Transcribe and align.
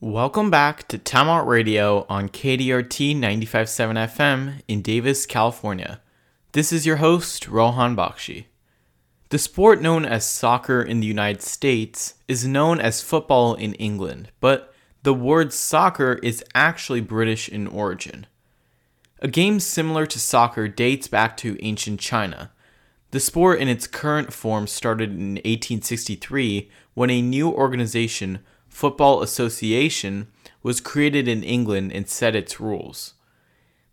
Welcome 0.00 0.48
back 0.48 0.86
to 0.88 0.98
Timeout 0.98 1.46
Radio 1.46 2.06
on 2.08 2.28
KDRT 2.28 3.16
95.7 3.16 4.06
FM 4.14 4.60
in 4.68 4.80
Davis, 4.80 5.26
California. 5.26 6.00
This 6.52 6.72
is 6.72 6.86
your 6.86 6.98
host, 6.98 7.48
Rohan 7.48 7.96
Bakshi. 7.96 8.44
The 9.30 9.38
sport 9.38 9.82
known 9.82 10.04
as 10.04 10.24
soccer 10.24 10.80
in 10.80 11.00
the 11.00 11.08
United 11.08 11.42
States 11.42 12.14
is 12.28 12.46
known 12.46 12.80
as 12.80 13.02
football 13.02 13.56
in 13.56 13.74
England, 13.74 14.30
but 14.38 14.72
the 15.02 15.12
word 15.12 15.52
soccer 15.52 16.20
is 16.22 16.44
actually 16.54 17.00
British 17.00 17.48
in 17.48 17.66
origin. 17.66 18.28
A 19.18 19.26
game 19.26 19.58
similar 19.58 20.06
to 20.06 20.20
soccer 20.20 20.68
dates 20.68 21.08
back 21.08 21.36
to 21.38 21.60
ancient 21.60 21.98
China. 21.98 22.52
The 23.10 23.18
sport 23.18 23.58
in 23.58 23.66
its 23.66 23.88
current 23.88 24.32
form 24.32 24.68
started 24.68 25.10
in 25.10 25.34
1863 25.38 26.70
when 26.94 27.10
a 27.10 27.20
new 27.20 27.50
organization, 27.50 28.38
Football 28.68 29.22
Association, 29.22 30.28
was 30.62 30.80
created 30.80 31.28
in 31.28 31.42
England 31.42 31.92
and 31.92 32.08
set 32.08 32.36
its 32.36 32.60
rules. 32.60 33.14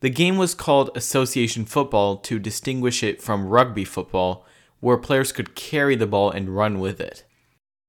The 0.01 0.09
game 0.09 0.37
was 0.37 0.53
called 0.53 0.95
Association 0.95 1.65
Football 1.65 2.17
to 2.17 2.37
distinguish 2.37 3.01
it 3.01 3.21
from 3.21 3.47
rugby 3.47 3.85
football, 3.85 4.45
where 4.79 4.97
players 4.97 5.31
could 5.31 5.55
carry 5.55 5.95
the 5.95 6.05
ball 6.05 6.29
and 6.29 6.55
run 6.55 6.79
with 6.79 7.01
it. 7.01 7.23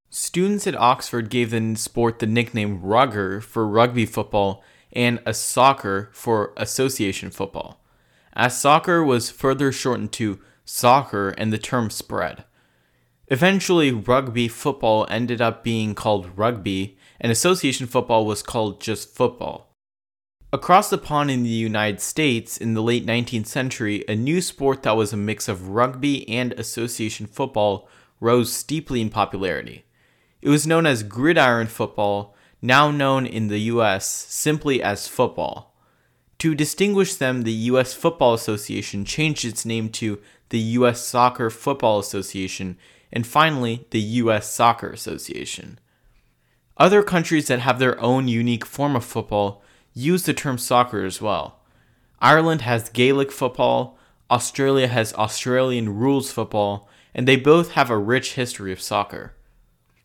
Students 0.08 0.66
at 0.66 0.74
Oxford 0.74 1.28
gave 1.28 1.50
the 1.50 1.74
sport 1.74 2.20
the 2.20 2.26
nickname 2.26 2.80
Rugger 2.80 3.42
for 3.42 3.68
rugby 3.68 4.06
football 4.06 4.64
and 4.92 5.20
a 5.26 5.34
soccer 5.34 6.08
for 6.14 6.54
association 6.56 7.30
football, 7.30 7.84
as 8.32 8.58
soccer 8.58 9.04
was 9.04 9.28
further 9.28 9.70
shortened 9.70 10.12
to 10.12 10.40
soccer 10.64 11.30
and 11.36 11.52
the 11.52 11.58
term 11.58 11.90
spread. 11.90 12.45
Eventually, 13.28 13.90
rugby 13.90 14.46
football 14.46 15.06
ended 15.10 15.40
up 15.40 15.64
being 15.64 15.94
called 15.94 16.38
rugby, 16.38 16.96
and 17.20 17.32
association 17.32 17.86
football 17.86 18.24
was 18.24 18.42
called 18.42 18.80
just 18.80 19.14
football. 19.14 19.72
Across 20.52 20.90
the 20.90 20.98
pond 20.98 21.30
in 21.30 21.42
the 21.42 21.48
United 21.48 22.00
States 22.00 22.56
in 22.56 22.74
the 22.74 22.82
late 22.82 23.04
19th 23.04 23.46
century, 23.46 24.04
a 24.08 24.14
new 24.14 24.40
sport 24.40 24.84
that 24.84 24.96
was 24.96 25.12
a 25.12 25.16
mix 25.16 25.48
of 25.48 25.70
rugby 25.70 26.28
and 26.28 26.52
association 26.52 27.26
football 27.26 27.88
rose 28.20 28.52
steeply 28.52 29.00
in 29.00 29.10
popularity. 29.10 29.84
It 30.40 30.48
was 30.48 30.66
known 30.66 30.86
as 30.86 31.02
gridiron 31.02 31.66
football, 31.66 32.36
now 32.62 32.90
known 32.92 33.26
in 33.26 33.48
the 33.48 33.58
US 33.72 34.06
simply 34.08 34.80
as 34.80 35.08
football. 35.08 35.74
To 36.38 36.54
distinguish 36.54 37.14
them, 37.14 37.42
the 37.42 37.52
US 37.52 37.94
Football 37.94 38.34
Association 38.34 39.04
changed 39.04 39.44
its 39.44 39.64
name 39.64 39.88
to 39.90 40.20
the 40.50 40.58
US 40.58 41.04
Soccer 41.04 41.50
Football 41.50 41.98
Association, 41.98 42.76
and 43.12 43.26
finally, 43.26 43.86
the 43.90 44.00
US 44.00 44.52
Soccer 44.52 44.90
Association. 44.90 45.78
Other 46.76 47.02
countries 47.02 47.48
that 47.48 47.60
have 47.60 47.78
their 47.78 47.98
own 48.00 48.28
unique 48.28 48.66
form 48.66 48.96
of 48.96 49.04
football 49.04 49.62
use 49.94 50.24
the 50.24 50.34
term 50.34 50.58
soccer 50.58 51.04
as 51.04 51.22
well. 51.22 51.60
Ireland 52.20 52.62
has 52.62 52.88
Gaelic 52.90 53.32
football, 53.32 53.98
Australia 54.30 54.88
has 54.88 55.14
Australian 55.14 55.96
rules 55.96 56.32
football, 56.32 56.88
and 57.14 57.26
they 57.26 57.36
both 57.36 57.72
have 57.72 57.90
a 57.90 57.96
rich 57.96 58.34
history 58.34 58.72
of 58.72 58.80
soccer 58.80 59.36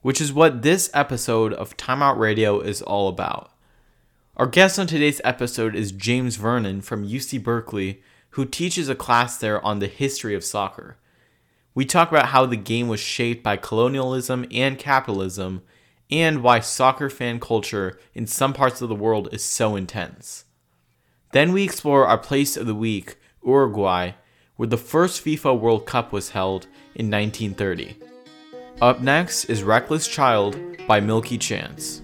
which 0.01 0.19
is 0.19 0.33
what 0.33 0.61
this 0.61 0.89
episode 0.93 1.53
of 1.53 1.77
Timeout 1.77 2.17
Radio 2.17 2.59
is 2.59 2.81
all 2.81 3.07
about. 3.07 3.51
Our 4.35 4.47
guest 4.47 4.79
on 4.79 4.87
today's 4.87 5.21
episode 5.23 5.75
is 5.75 5.91
James 5.91 6.37
Vernon 6.37 6.81
from 6.81 7.07
UC 7.07 7.43
Berkeley, 7.43 8.01
who 8.31 8.45
teaches 8.45 8.89
a 8.89 8.95
class 8.95 9.37
there 9.37 9.63
on 9.63 9.79
the 9.79 9.87
history 9.87 10.33
of 10.33 10.43
soccer. 10.43 10.97
We 11.73 11.85
talk 11.85 12.11
about 12.11 12.27
how 12.27 12.45
the 12.45 12.57
game 12.57 12.89
was 12.89 12.99
shaped 12.99 13.43
by 13.43 13.55
colonialism 13.55 14.45
and 14.51 14.77
capitalism, 14.77 15.61
and 16.09 16.43
why 16.43 16.59
soccer 16.59 17.09
fan 17.09 17.39
culture 17.39 17.97
in 18.13 18.27
some 18.27 18.51
parts 18.51 18.81
of 18.81 18.89
the 18.89 18.95
world 18.95 19.29
is 19.31 19.43
so 19.43 19.77
intense. 19.77 20.43
Then 21.31 21.53
we 21.53 21.63
explore 21.63 22.05
our 22.05 22.17
place 22.17 22.57
of 22.57 22.67
the 22.67 22.75
week, 22.75 23.15
Uruguay, 23.45 24.11
where 24.57 24.67
the 24.67 24.75
first 24.77 25.23
FIFA 25.23 25.57
World 25.59 25.85
Cup 25.85 26.11
was 26.11 26.31
held 26.31 26.67
in 26.93 27.09
1930. 27.09 27.95
Up 28.81 28.99
next 28.99 29.45
is 29.45 29.63
Reckless 29.63 30.07
Child 30.07 30.57
by 30.87 30.99
Milky 30.99 31.37
Chance. 31.37 32.01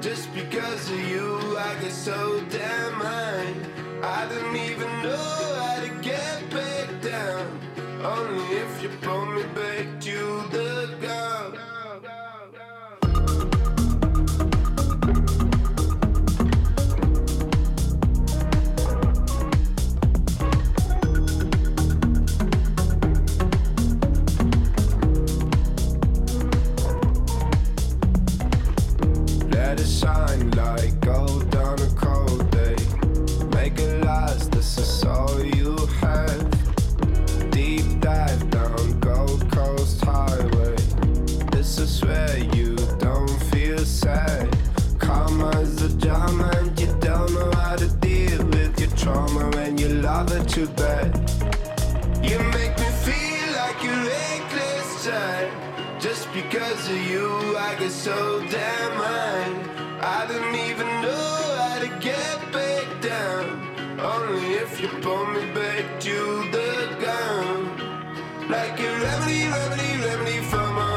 Just 0.00 0.32
because 0.34 0.90
of 0.90 1.00
you, 1.08 1.58
I 1.58 1.74
get 1.80 1.90
so 1.90 2.40
damn 2.50 2.92
high. 2.92 3.73
I 4.06 4.28
don't 4.28 4.56
even 4.56 4.90
know 5.02 5.16
how 5.16 5.80
to 5.80 5.88
get 6.02 6.50
back 6.50 7.00
down. 7.00 7.60
Only 8.04 8.44
if 8.56 8.82
you 8.82 8.90
pull 9.00 9.24
me 9.24 9.44
back 9.54 9.98
to 10.02 10.18
the 10.52 10.94
ground. 11.00 11.53
Like 68.64 68.80
a 68.80 68.82
remedy, 68.82 69.46
remedy, 69.46 70.06
remedy 70.06 70.38
for 70.40 70.56
my 70.56 70.93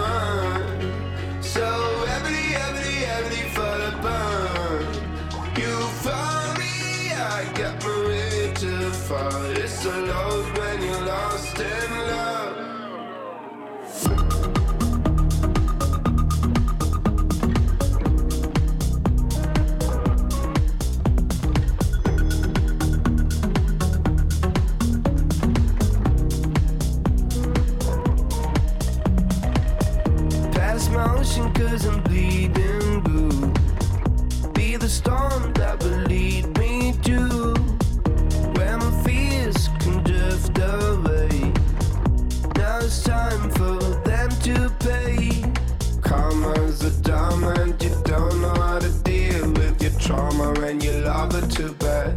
trauma 50.08 50.54
and 50.62 50.82
you 50.82 50.94
love 51.02 51.36
it 51.36 51.52
too 51.52 51.74
bad. 51.74 52.16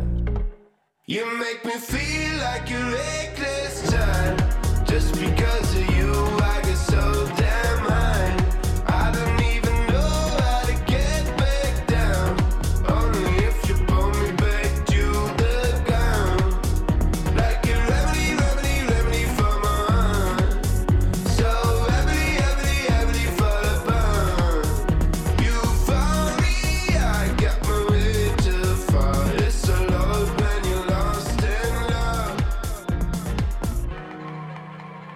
You 1.06 1.26
make 1.40 1.64
me 1.64 1.72
feel 1.72 2.38
like 2.38 2.70
a 2.70 2.82
reckless 2.96 3.90
child. 3.90 4.38
Just 4.86 5.12
because 5.14 5.74
of 5.74 5.96
you, 5.96 6.12
I 6.40 6.62
get 6.62 6.76
so 6.76 7.39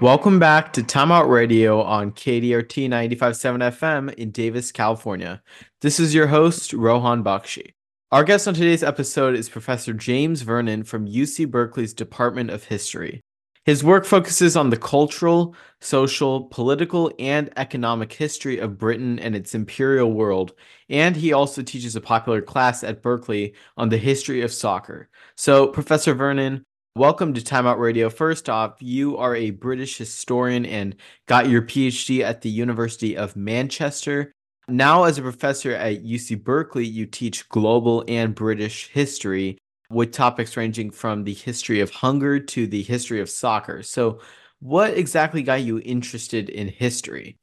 Welcome 0.05 0.39
back 0.39 0.75
to 0.75 0.83
Timeout 0.83 1.31
Radio 1.31 1.81
on 1.81 2.13
KDRT 2.13 2.91
95.7 2.91 3.73
FM 3.73 4.13
in 4.13 4.33
Davis, 4.33 4.71
California. 4.71 5.43
This 5.81 5.99
is 5.99 6.13
your 6.13 6.27
host, 6.27 6.75
Rohan 6.75 7.25
Bakshi. 7.25 7.73
Our 8.13 8.23
guest 8.23 8.47
on 8.47 8.53
today's 8.53 8.83
episode 8.83 9.35
is 9.35 9.49
Professor 9.49 9.95
James 9.95 10.43
Vernon 10.43 10.85
from 10.85 11.09
UC 11.09 11.51
Berkeley's 11.51 11.95
Department 11.95 12.51
of 12.51 12.65
History. 12.65 13.23
His 13.65 13.83
work 13.83 14.05
focuses 14.05 14.59
on 14.59 14.69
the 14.69 14.77
cultural, 14.77 15.57
social, 15.81 16.49
political, 16.49 17.11
and 17.19 17.51
economic 17.57 18.13
history 18.13 18.59
of 18.59 18.77
Britain 18.77 19.19
and 19.19 19.35
its 19.35 19.55
imperial 19.55 20.13
world, 20.13 20.53
and 20.91 21.17
he 21.17 21.33
also 21.33 21.63
teaches 21.63 21.97
a 21.97 22.03
popular 22.03 22.43
class 22.43 22.85
at 22.85 23.01
Berkeley 23.01 23.55
on 23.79 23.89
the 23.89 23.97
history 23.97 24.43
of 24.43 24.53
soccer. 24.53 25.09
So, 25.39 25.67
Professor 25.69 26.13
Vernon, 26.13 26.67
Welcome 26.97 27.35
to 27.35 27.41
Timeout 27.41 27.81
Radio. 27.81 28.09
First 28.09 28.49
off, 28.49 28.81
you 28.81 29.17
are 29.17 29.35
a 29.35 29.51
British 29.51 29.99
historian 29.99 30.65
and 30.65 30.95
got 31.27 31.49
your 31.49 31.61
PhD 31.61 32.23
at 32.23 32.43
the 32.43 32.49
University 32.49 33.17
of 33.17 33.35
Manchester. 33.35 34.31
Now, 34.69 35.03
as 35.03 35.19
a 35.19 35.23
professor 35.23 35.73
at 35.73 36.05
UC 36.05 36.45
Berkeley, 36.45 36.87
you 36.87 37.05
teach 37.07 37.49
global 37.49 38.05
and 38.07 38.33
British 38.33 38.91
history 38.91 39.59
with 39.91 40.13
topics 40.13 40.57
ranging 40.57 40.93
from 40.93 41.25
the 41.25 41.35
history 41.35 41.81
of 41.81 41.91
hunger 41.91 42.39
to 42.39 42.69
the 42.69 42.85
history 42.85 43.21
of 43.21 43.29
soccer. 43.29 43.83
So, 43.83 44.21
what 44.61 44.97
exactly 44.97 45.43
got 45.43 45.63
you 45.63 45.81
interested 45.81 46.49
in 46.49 46.69
history? 46.69 47.37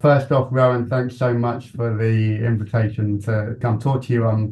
First 0.00 0.32
off, 0.32 0.48
Rohan, 0.50 0.88
thanks 0.88 1.16
so 1.16 1.32
much 1.32 1.68
for 1.68 1.96
the 1.96 2.44
invitation 2.44 3.20
to 3.20 3.56
come 3.60 3.78
talk 3.78 4.02
to 4.02 4.12
you. 4.12 4.26
Uh, 4.26 4.48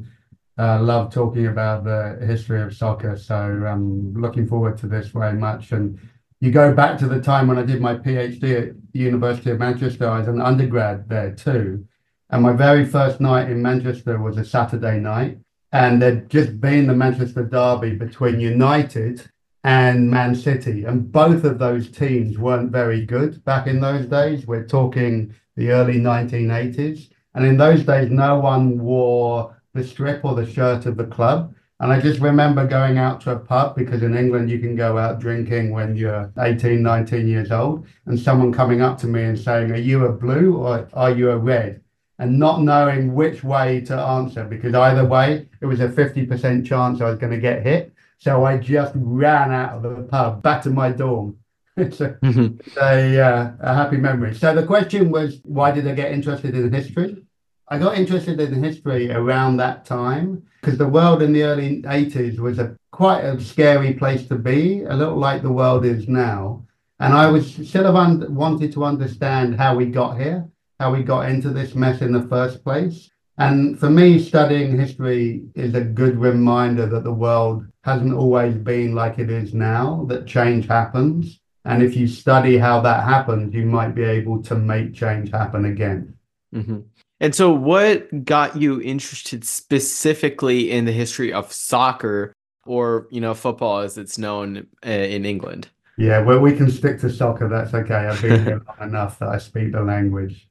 love 0.58 1.12
talking 1.12 1.46
about 1.46 1.84
the 1.84 2.24
history 2.26 2.62
of 2.62 2.74
soccer. 2.74 3.16
So 3.16 3.34
I'm 3.36 3.66
um, 3.66 4.14
looking 4.14 4.46
forward 4.46 4.78
to 4.78 4.86
this 4.86 5.08
very 5.08 5.34
much. 5.34 5.72
And 5.72 5.98
you 6.40 6.50
go 6.50 6.72
back 6.72 6.98
to 6.98 7.08
the 7.08 7.20
time 7.20 7.48
when 7.48 7.58
I 7.58 7.62
did 7.62 7.80
my 7.80 7.94
PhD 7.94 8.68
at 8.68 8.92
the 8.92 8.98
University 8.98 9.50
of 9.50 9.58
Manchester. 9.58 10.08
I 10.08 10.18
was 10.18 10.28
an 10.28 10.40
undergrad 10.40 11.08
there 11.08 11.32
too. 11.32 11.86
And 12.30 12.42
my 12.42 12.52
very 12.52 12.84
first 12.84 13.20
night 13.20 13.50
in 13.50 13.62
Manchester 13.62 14.18
was 14.18 14.36
a 14.36 14.44
Saturday 14.44 14.98
night. 14.98 15.38
And 15.72 16.00
there'd 16.00 16.30
just 16.30 16.60
been 16.60 16.86
the 16.86 16.94
Manchester 16.94 17.44
derby 17.44 17.94
between 17.94 18.40
United 18.40 19.28
and 19.64 20.10
Man 20.10 20.34
City. 20.34 20.84
And 20.84 21.10
both 21.10 21.44
of 21.44 21.58
those 21.58 21.90
teams 21.90 22.38
weren't 22.38 22.70
very 22.70 23.04
good 23.04 23.44
back 23.44 23.66
in 23.66 23.80
those 23.80 24.06
days. 24.06 24.46
We're 24.46 24.66
talking 24.66 25.34
the 25.56 25.70
early 25.70 25.96
1980s. 25.96 27.10
And 27.34 27.44
in 27.44 27.56
those 27.56 27.84
days, 27.84 28.10
no 28.10 28.38
one 28.38 28.78
wore 28.78 29.55
the 29.76 29.84
strip 29.84 30.24
or 30.24 30.34
the 30.34 30.50
shirt 30.50 30.86
of 30.86 30.96
the 30.96 31.04
club. 31.04 31.54
And 31.78 31.92
I 31.92 32.00
just 32.00 32.20
remember 32.20 32.66
going 32.66 32.96
out 32.96 33.20
to 33.22 33.32
a 33.32 33.38
pub 33.38 33.76
because 33.76 34.02
in 34.02 34.16
England 34.16 34.50
you 34.50 34.58
can 34.58 34.76
go 34.76 34.96
out 34.96 35.20
drinking 35.20 35.72
when 35.72 35.94
you're 35.94 36.32
18, 36.38 36.82
19 36.82 37.28
years 37.28 37.52
old, 37.52 37.86
and 38.06 38.18
someone 38.18 38.52
coming 38.52 38.80
up 38.80 38.96
to 38.98 39.06
me 39.06 39.24
and 39.24 39.38
saying, 39.38 39.70
Are 39.70 39.76
you 39.76 40.06
a 40.06 40.12
blue 40.12 40.56
or 40.56 40.88
are 40.94 41.10
you 41.10 41.30
a 41.30 41.36
red? 41.36 41.82
And 42.18 42.38
not 42.38 42.62
knowing 42.62 43.14
which 43.14 43.44
way 43.44 43.82
to 43.82 43.94
answer 43.94 44.44
because 44.44 44.74
either 44.74 45.04
way, 45.04 45.48
it 45.60 45.66
was 45.66 45.80
a 45.80 45.88
50% 45.88 46.64
chance 46.64 47.02
I 47.02 47.10
was 47.10 47.18
going 47.18 47.32
to 47.32 47.38
get 47.38 47.62
hit. 47.62 47.92
So 48.16 48.46
I 48.46 48.56
just 48.56 48.94
ran 48.96 49.52
out 49.52 49.76
of 49.76 49.82
the 49.82 50.02
pub 50.04 50.42
back 50.42 50.62
to 50.62 50.70
my 50.70 50.92
dorm. 50.92 51.36
it's 51.76 52.00
a, 52.00 52.10
mm-hmm. 52.22 52.56
a, 52.80 53.20
uh, 53.20 53.52
a 53.60 53.74
happy 53.74 53.98
memory. 53.98 54.34
So 54.34 54.54
the 54.54 54.64
question 54.64 55.10
was, 55.10 55.40
why 55.44 55.72
did 55.72 55.86
I 55.86 55.92
get 55.92 56.10
interested 56.10 56.54
in 56.54 56.72
history? 56.72 57.25
I 57.68 57.78
got 57.78 57.98
interested 57.98 58.38
in 58.40 58.62
history 58.62 59.10
around 59.10 59.56
that 59.56 59.84
time 59.84 60.42
because 60.60 60.78
the 60.78 60.86
world 60.86 61.20
in 61.20 61.32
the 61.32 61.42
early 61.42 61.82
80s 61.82 62.38
was 62.38 62.58
a 62.60 62.76
quite 62.92 63.24
a 63.24 63.40
scary 63.40 63.92
place 63.92 64.26
to 64.28 64.36
be, 64.36 64.84
a 64.84 64.94
little 64.94 65.18
like 65.18 65.42
the 65.42 65.50
world 65.50 65.84
is 65.84 66.08
now. 66.08 66.64
And 67.00 67.12
I 67.12 67.26
was 67.26 67.54
sort 67.68 67.86
of 67.86 67.96
un- 67.96 68.34
wanted 68.34 68.72
to 68.72 68.84
understand 68.84 69.56
how 69.56 69.74
we 69.74 69.86
got 69.86 70.16
here, 70.18 70.48
how 70.80 70.94
we 70.94 71.02
got 71.02 71.28
into 71.28 71.50
this 71.50 71.74
mess 71.74 72.00
in 72.00 72.12
the 72.12 72.26
first 72.28 72.62
place. 72.64 73.10
And 73.38 73.78
for 73.78 73.90
me, 73.90 74.18
studying 74.18 74.78
history 74.78 75.42
is 75.54 75.74
a 75.74 75.82
good 75.82 76.16
reminder 76.18 76.86
that 76.86 77.04
the 77.04 77.12
world 77.12 77.66
hasn't 77.84 78.14
always 78.14 78.54
been 78.54 78.94
like 78.94 79.18
it 79.18 79.30
is 79.30 79.52
now, 79.52 80.06
that 80.08 80.26
change 80.26 80.66
happens. 80.66 81.38
And 81.66 81.82
if 81.82 81.96
you 81.96 82.06
study 82.06 82.56
how 82.56 82.80
that 82.80 83.04
happens, 83.04 83.52
you 83.52 83.66
might 83.66 83.94
be 83.94 84.04
able 84.04 84.42
to 84.44 84.54
make 84.54 84.94
change 84.94 85.30
happen 85.30 85.66
again. 85.66 86.14
Mm-hmm. 86.54 86.78
And 87.20 87.34
so, 87.34 87.50
what 87.50 88.24
got 88.24 88.56
you 88.56 88.80
interested 88.80 89.44
specifically 89.44 90.70
in 90.70 90.84
the 90.84 90.92
history 90.92 91.32
of 91.32 91.52
soccer, 91.52 92.34
or 92.66 93.06
you 93.10 93.20
know, 93.20 93.34
football 93.34 93.78
as 93.78 93.96
it's 93.96 94.18
known 94.18 94.66
uh, 94.84 94.90
in 94.90 95.24
England? 95.24 95.68
Yeah, 95.96 96.20
well, 96.20 96.40
we 96.40 96.54
can 96.54 96.70
stick 96.70 97.00
to 97.00 97.10
soccer. 97.10 97.48
That's 97.48 97.72
okay. 97.72 97.94
I've 97.94 98.20
been 98.20 98.44
here 98.44 98.62
long 98.66 98.88
enough 98.88 99.18
that 99.20 99.30
I 99.30 99.38
speak 99.38 99.72
the 99.72 99.80
language. 99.80 100.48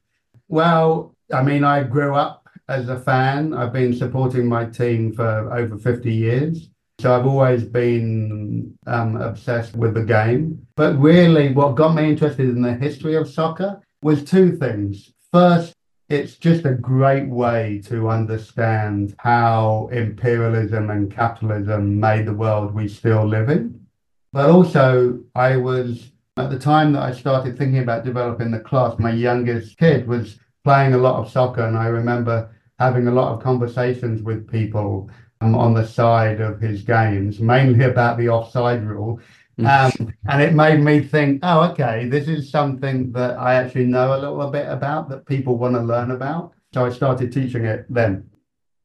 Well, 0.48 1.14
I 1.32 1.42
mean, 1.42 1.62
I 1.62 1.84
grew 1.84 2.14
up 2.14 2.48
as 2.68 2.88
a 2.88 2.98
fan. 2.98 3.54
I've 3.54 3.72
been 3.72 3.94
supporting 3.94 4.48
my 4.48 4.64
team 4.64 5.12
for 5.12 5.52
over 5.54 5.78
50 5.78 6.12
years. 6.12 6.68
So 6.98 7.14
I've 7.14 7.26
always 7.26 7.62
been 7.62 8.76
um, 8.86 9.16
obsessed 9.16 9.76
with 9.76 9.94
the 9.94 10.04
game. 10.04 10.66
But 10.76 10.98
really, 10.98 11.52
what 11.52 11.74
got 11.76 11.94
me 11.94 12.08
interested 12.08 12.48
in 12.48 12.62
the 12.62 12.74
history 12.74 13.14
of 13.16 13.28
soccer 13.28 13.80
was 14.02 14.24
two 14.24 14.56
things. 14.56 15.12
First, 15.30 15.74
it's 16.08 16.36
just 16.36 16.64
a 16.64 16.72
great 16.72 17.28
way 17.28 17.82
to 17.86 18.08
understand 18.08 19.14
how 19.18 19.88
imperialism 19.92 20.90
and 20.90 21.12
capitalism 21.12 21.98
made 21.98 22.26
the 22.26 22.32
world 22.32 22.74
we 22.74 22.88
still 22.88 23.26
live 23.26 23.48
in. 23.48 23.86
But 24.32 24.50
also, 24.50 25.20
I 25.34 25.56
was 25.56 26.12
at 26.36 26.50
the 26.50 26.58
time 26.58 26.92
that 26.92 27.02
I 27.02 27.12
started 27.12 27.56
thinking 27.56 27.80
about 27.80 28.04
developing 28.04 28.50
the 28.50 28.60
class, 28.60 28.98
my 28.98 29.10
youngest 29.10 29.78
kid 29.78 30.06
was 30.06 30.38
playing 30.64 30.94
a 30.94 30.98
lot 30.98 31.20
of 31.20 31.30
soccer, 31.30 31.62
and 31.62 31.76
I 31.76 31.86
remember 31.86 32.50
having 32.78 33.08
a 33.08 33.12
lot 33.12 33.32
of 33.32 33.42
conversations 33.42 34.22
with 34.22 34.50
people 34.50 35.10
um, 35.40 35.54
on 35.54 35.74
the 35.74 35.86
side 35.86 36.40
of 36.40 36.60
his 36.60 36.82
games, 36.82 37.40
mainly 37.40 37.84
about 37.84 38.18
the 38.18 38.28
offside 38.28 38.84
rule. 38.84 39.20
Um, 39.58 40.12
and 40.28 40.42
it 40.42 40.52
made 40.52 40.80
me 40.80 41.00
think, 41.00 41.40
oh, 41.42 41.70
okay, 41.70 42.08
this 42.08 42.28
is 42.28 42.50
something 42.50 43.10
that 43.12 43.38
I 43.38 43.54
actually 43.54 43.86
know 43.86 44.14
a 44.14 44.20
little 44.20 44.50
bit 44.50 44.68
about 44.68 45.08
that 45.08 45.26
people 45.26 45.56
want 45.56 45.74
to 45.74 45.80
learn 45.80 46.10
about. 46.10 46.52
So 46.74 46.84
I 46.84 46.90
started 46.90 47.32
teaching 47.32 47.64
it 47.64 47.86
then. 47.88 48.28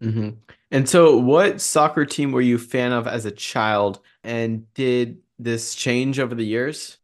Mm-hmm. 0.02 0.30
And 0.72 0.88
so, 0.88 1.18
what 1.18 1.60
soccer 1.60 2.06
team 2.06 2.32
were 2.32 2.42
you 2.42 2.56
a 2.56 2.60
fan 2.60 2.94
of 2.94 3.06
as 3.06 3.26
a 3.26 3.32
child? 3.32 4.00
And 4.24 4.74
did 4.74 5.18
this 5.38 5.76
change 5.76 6.20
over 6.20 6.34
the 6.34 6.46
years? 6.46 6.98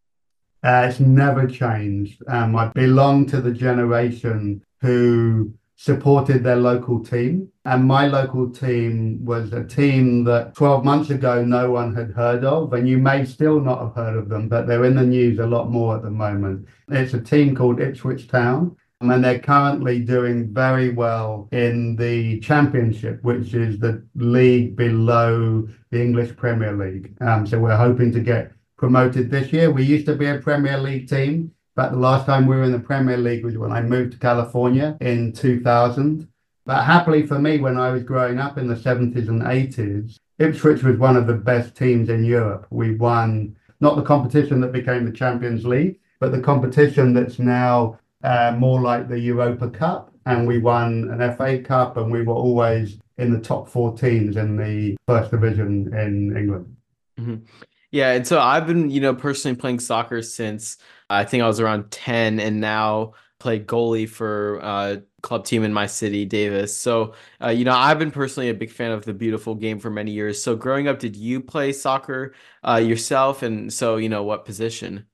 Uh, 0.64 0.88
it's 0.90 1.00
never 1.00 1.46
changed. 1.46 2.24
Um, 2.28 2.56
I 2.56 2.70
belong 2.70 3.26
to 3.28 3.42
the 3.42 3.52
generation 3.52 4.64
who 4.82 5.54
supported 5.76 6.44
their 6.44 6.56
local 6.56 7.04
team. 7.04 7.50
And 7.68 7.84
my 7.84 8.08
local 8.08 8.50
team 8.50 9.20
was 9.26 9.52
a 9.52 9.62
team 9.62 10.24
that 10.24 10.56
12 10.56 10.86
months 10.86 11.10
ago 11.10 11.44
no 11.44 11.70
one 11.70 11.94
had 11.94 12.12
heard 12.12 12.46
of, 12.46 12.72
and 12.72 12.88
you 12.88 12.98
may 12.98 13.26
still 13.26 13.60
not 13.60 13.82
have 13.82 13.94
heard 13.94 14.16
of 14.16 14.30
them, 14.30 14.48
but 14.48 14.68
they're 14.68 14.86
in 14.86 14.96
the 14.96 15.04
news 15.04 15.38
a 15.38 15.46
lot 15.46 15.70
more 15.70 15.98
at 15.98 16.02
the 16.02 16.10
moment. 16.10 16.66
It's 16.88 17.14
a 17.14 17.20
team 17.20 17.54
called 17.54 17.82
Ipswich 17.82 18.30
Town. 18.30 18.78
And 19.02 19.24
they're 19.24 19.38
currently 19.38 20.00
doing 20.00 20.52
very 20.52 20.90
well 20.92 21.50
in 21.52 21.98
the 21.98 22.40
championship, 22.40 23.22
which 23.22 23.54
is 23.54 23.78
the 23.78 24.02
league 24.16 24.76
below 24.78 25.68
the 25.92 26.02
English 26.02 26.36
Premier 26.38 26.72
League. 26.72 27.16
Um, 27.22 27.46
so 27.46 27.60
we're 27.60 27.78
hoping 27.78 28.14
to 28.14 28.22
get 28.22 28.54
promoted 28.78 29.30
this 29.30 29.52
year. 29.52 29.70
We 29.72 29.84
used 29.84 30.06
to 30.06 30.16
be 30.16 30.28
a 30.28 30.40
Premier 30.40 30.80
League 30.80 31.10
team, 31.10 31.52
but 31.76 31.92
the 31.92 31.98
last 31.98 32.26
time 32.26 32.48
we 32.48 32.56
were 32.56 32.64
in 32.64 32.72
the 32.72 32.80
Premier 32.80 33.18
League 33.18 33.44
was 33.44 33.58
when 33.58 33.74
I 33.74 33.82
moved 33.82 34.14
to 34.14 34.20
California 34.20 34.98
in 35.02 35.34
2000. 35.34 36.28
But 36.68 36.84
happily 36.84 37.26
for 37.26 37.40
me, 37.40 37.60
when 37.60 37.78
I 37.78 37.92
was 37.92 38.04
growing 38.04 38.40
up 38.40 38.58
in 38.58 38.68
the 38.68 38.76
70s 38.76 39.30
and 39.30 39.42
80s, 39.42 40.18
Ipswich 40.38 40.84
was 40.84 40.98
one 40.98 41.16
of 41.16 41.26
the 41.26 41.34
best 41.34 41.78
teams 41.78 42.10
in 42.10 42.26
Europe. 42.26 42.68
We 42.70 42.96
won 42.96 43.56
not 43.80 43.96
the 43.96 44.02
competition 44.02 44.60
that 44.60 44.74
became 44.74 45.06
the 45.06 45.14
Champions 45.14 45.66
League, 45.66 46.02
but 46.20 46.34
the 46.34 46.42
competition 46.42 47.14
that's 47.14 47.40
now 47.40 47.98
uh, 48.22 48.54
more 48.60 48.82
like 48.82 49.08
the 49.08 49.18
Europa 49.18 49.70
Cup. 49.70 50.12
And 50.26 50.46
we 50.46 50.58
won 50.58 51.10
an 51.10 51.38
FA 51.38 51.60
Cup, 51.60 51.96
and 51.96 52.12
we 52.12 52.24
were 52.24 52.34
always 52.34 52.98
in 53.18 53.32
the 53.32 53.40
top 53.40 53.70
four 53.70 53.98
teams 53.98 54.36
in 54.36 54.58
the 54.58 54.98
first 55.08 55.32
division 55.32 55.94
in 55.98 56.36
England. 56.36 56.76
Mm-hmm. 57.18 57.46
Yeah, 57.92 58.12
and 58.12 58.28
so 58.28 58.42
I've 58.42 58.68
been, 58.68 58.90
you 58.90 59.00
know, 59.00 59.16
personally 59.16 59.56
playing 59.56 59.80
soccer 59.80 60.22
since 60.22 60.78
I 61.10 61.24
think 61.24 61.44
I 61.44 61.48
was 61.48 61.62
around 61.62 61.92
10 61.92 62.42
and 62.42 62.60
now 62.60 63.14
play 63.40 63.60
goalie 63.60 64.10
for 64.10 64.60
uh, 64.62 64.98
club 65.28 65.44
team 65.44 65.64
in 65.64 65.74
my 65.74 65.86
city, 65.86 66.24
Davis. 66.24 66.76
So, 66.76 67.14
uh, 67.44 67.50
you 67.50 67.66
know, 67.66 67.74
I've 67.74 68.00
been 68.00 68.12
personally 68.12 68.50
a 68.50 68.54
big 68.54 68.72
fan 68.72 68.92
of 68.92 69.04
the 69.04 69.14
beautiful 69.14 69.56
game 69.56 69.78
for 69.78 69.90
many 69.90 70.12
years. 70.12 70.42
So, 70.42 70.56
growing 70.56 70.88
up, 70.88 71.00
did 71.00 71.18
you 71.18 71.42
play 71.42 71.74
soccer 71.74 72.34
uh, 72.64 72.78
yourself? 72.78 73.44
And 73.44 73.72
so, 73.72 73.98
you 73.98 74.08
know, 74.08 74.24
what 74.24 74.46
position? 74.46 75.06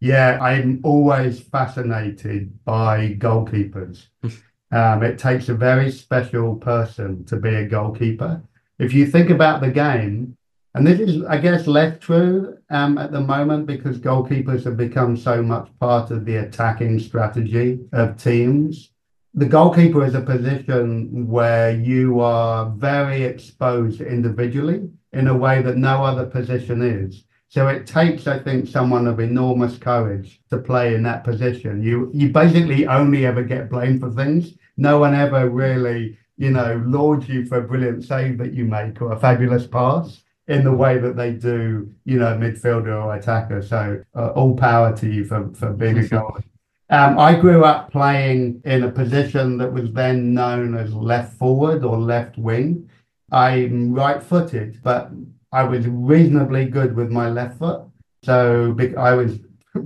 Yeah, 0.00 0.38
I'm 0.40 0.80
always 0.84 1.40
fascinated 1.40 2.64
by 2.64 3.16
goalkeepers. 3.18 4.06
um, 4.70 5.02
it 5.02 5.18
takes 5.18 5.48
a 5.48 5.54
very 5.54 5.90
special 5.90 6.54
person 6.54 7.24
to 7.24 7.36
be 7.36 7.52
a 7.52 7.66
goalkeeper. 7.66 8.40
If 8.78 8.94
you 8.94 9.06
think 9.06 9.28
about 9.28 9.60
the 9.60 9.72
game, 9.72 10.36
and 10.74 10.86
this 10.86 11.00
is, 11.00 11.24
I 11.24 11.38
guess, 11.38 11.66
less 11.66 11.98
true 11.98 12.58
um, 12.70 12.96
at 12.96 13.10
the 13.10 13.20
moment 13.20 13.66
because 13.66 13.98
goalkeepers 13.98 14.62
have 14.66 14.76
become 14.76 15.16
so 15.16 15.42
much 15.42 15.68
part 15.80 16.12
of 16.12 16.24
the 16.24 16.36
attacking 16.36 17.00
strategy 17.00 17.80
of 17.92 18.22
teams. 18.22 18.90
The 19.34 19.46
goalkeeper 19.46 20.04
is 20.04 20.14
a 20.14 20.20
position 20.20 21.28
where 21.28 21.70
you 21.70 22.20
are 22.20 22.70
very 22.70 23.22
exposed 23.22 24.00
individually 24.00 24.88
in 25.12 25.28
a 25.28 25.36
way 25.36 25.62
that 25.62 25.76
no 25.76 26.04
other 26.04 26.26
position 26.26 26.82
is. 26.82 27.24
So 27.50 27.68
it 27.68 27.86
takes, 27.86 28.26
I 28.26 28.38
think, 28.38 28.68
someone 28.68 29.06
of 29.06 29.20
enormous 29.20 29.78
courage 29.78 30.40
to 30.50 30.58
play 30.58 30.94
in 30.94 31.02
that 31.04 31.24
position. 31.24 31.82
You 31.82 32.10
you 32.12 32.30
basically 32.30 32.86
only 32.86 33.24
ever 33.24 33.42
get 33.42 33.70
blamed 33.70 34.00
for 34.00 34.10
things. 34.10 34.54
No 34.76 34.98
one 34.98 35.14
ever 35.14 35.48
really, 35.48 36.18
you 36.36 36.50
know, 36.50 36.82
lauds 36.86 37.28
you 37.28 37.46
for 37.46 37.58
a 37.58 37.66
brilliant 37.66 38.04
save 38.04 38.36
that 38.38 38.52
you 38.52 38.64
make 38.64 39.00
or 39.00 39.12
a 39.12 39.18
fabulous 39.18 39.66
pass 39.66 40.22
in 40.46 40.62
the 40.64 40.72
way 40.72 40.98
that 40.98 41.16
they 41.16 41.32
do, 41.32 41.90
you 42.04 42.18
know, 42.18 42.36
midfielder 42.36 43.04
or 43.04 43.14
attacker. 43.14 43.62
So 43.62 44.02
uh, 44.14 44.28
all 44.28 44.54
power 44.56 44.94
to 44.96 45.06
you 45.10 45.24
for 45.24 45.50
for 45.54 45.72
being 45.72 45.98
a 45.98 46.02
goalie. 46.14 46.44
Um, 46.90 47.18
I 47.18 47.34
grew 47.34 47.64
up 47.64 47.92
playing 47.92 48.62
in 48.64 48.82
a 48.82 48.90
position 48.90 49.58
that 49.58 49.72
was 49.72 49.92
then 49.92 50.32
known 50.32 50.76
as 50.76 50.92
left 50.94 51.34
forward 51.34 51.84
or 51.84 51.98
left 51.98 52.38
wing. 52.38 52.88
I'm 53.30 53.92
right 53.92 54.22
footed, 54.22 54.80
but 54.82 55.10
I 55.52 55.64
was 55.64 55.86
reasonably 55.86 56.64
good 56.64 56.96
with 56.96 57.10
my 57.10 57.28
left 57.28 57.58
foot. 57.58 57.82
So 58.22 58.74
I 58.96 59.12
was 59.12 59.38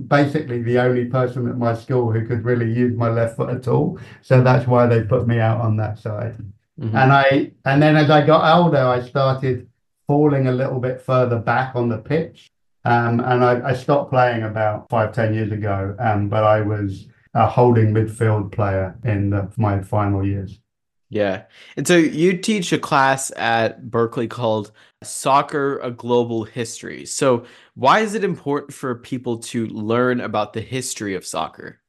basically 0.07 0.63
the 0.63 0.79
only 0.79 1.05
person 1.05 1.47
at 1.49 1.57
my 1.57 1.75
school 1.75 2.11
who 2.11 2.25
could 2.25 2.45
really 2.45 2.71
use 2.71 2.95
my 2.95 3.09
left 3.09 3.35
foot 3.35 3.49
at 3.49 3.67
all. 3.67 3.99
So 4.21 4.41
that's 4.41 4.65
why 4.65 4.87
they 4.87 5.03
put 5.03 5.27
me 5.27 5.39
out 5.39 5.59
on 5.59 5.75
that 5.77 5.99
side. 5.99 6.37
Mm-hmm. 6.79 6.95
And 6.95 7.11
I 7.11 7.51
and 7.65 7.81
then 7.81 7.95
as 7.95 8.09
I 8.09 8.25
got 8.25 8.57
older, 8.57 8.77
I 8.77 9.01
started 9.01 9.67
falling 10.07 10.47
a 10.47 10.51
little 10.51 10.79
bit 10.79 11.01
further 11.01 11.37
back 11.37 11.75
on 11.75 11.89
the 11.89 11.97
pitch. 11.97 12.49
Um, 12.85 13.19
and 13.21 13.43
I, 13.43 13.69
I, 13.69 13.73
stopped 13.73 14.11
playing 14.11 14.43
about 14.43 14.89
five, 14.89 15.13
ten 15.13 15.33
years 15.33 15.51
ago. 15.51 15.95
Um, 15.99 16.27
but 16.27 16.43
I 16.43 16.59
was 16.59 17.07
a 17.33 17.47
holding 17.47 17.93
midfield 17.93 18.51
player 18.51 18.97
in 19.05 19.29
the, 19.29 19.49
my 19.57 19.81
final 19.81 20.25
years. 20.25 20.59
Yeah. 21.09 21.43
And 21.77 21.87
so 21.87 21.95
you 21.95 22.37
teach 22.37 22.73
a 22.73 22.79
class 22.79 23.31
at 23.37 23.91
Berkeley 23.91 24.27
called 24.27 24.71
Soccer 25.03 25.77
a 25.79 25.91
Global 25.91 26.43
History. 26.43 27.05
So 27.05 27.45
why 27.75 27.99
is 27.99 28.15
it 28.15 28.23
important 28.23 28.73
for 28.73 28.95
people 28.95 29.37
to 29.37 29.67
learn 29.67 30.21
about 30.21 30.53
the 30.53 30.61
history 30.61 31.15
of 31.15 31.25
soccer? 31.25 31.79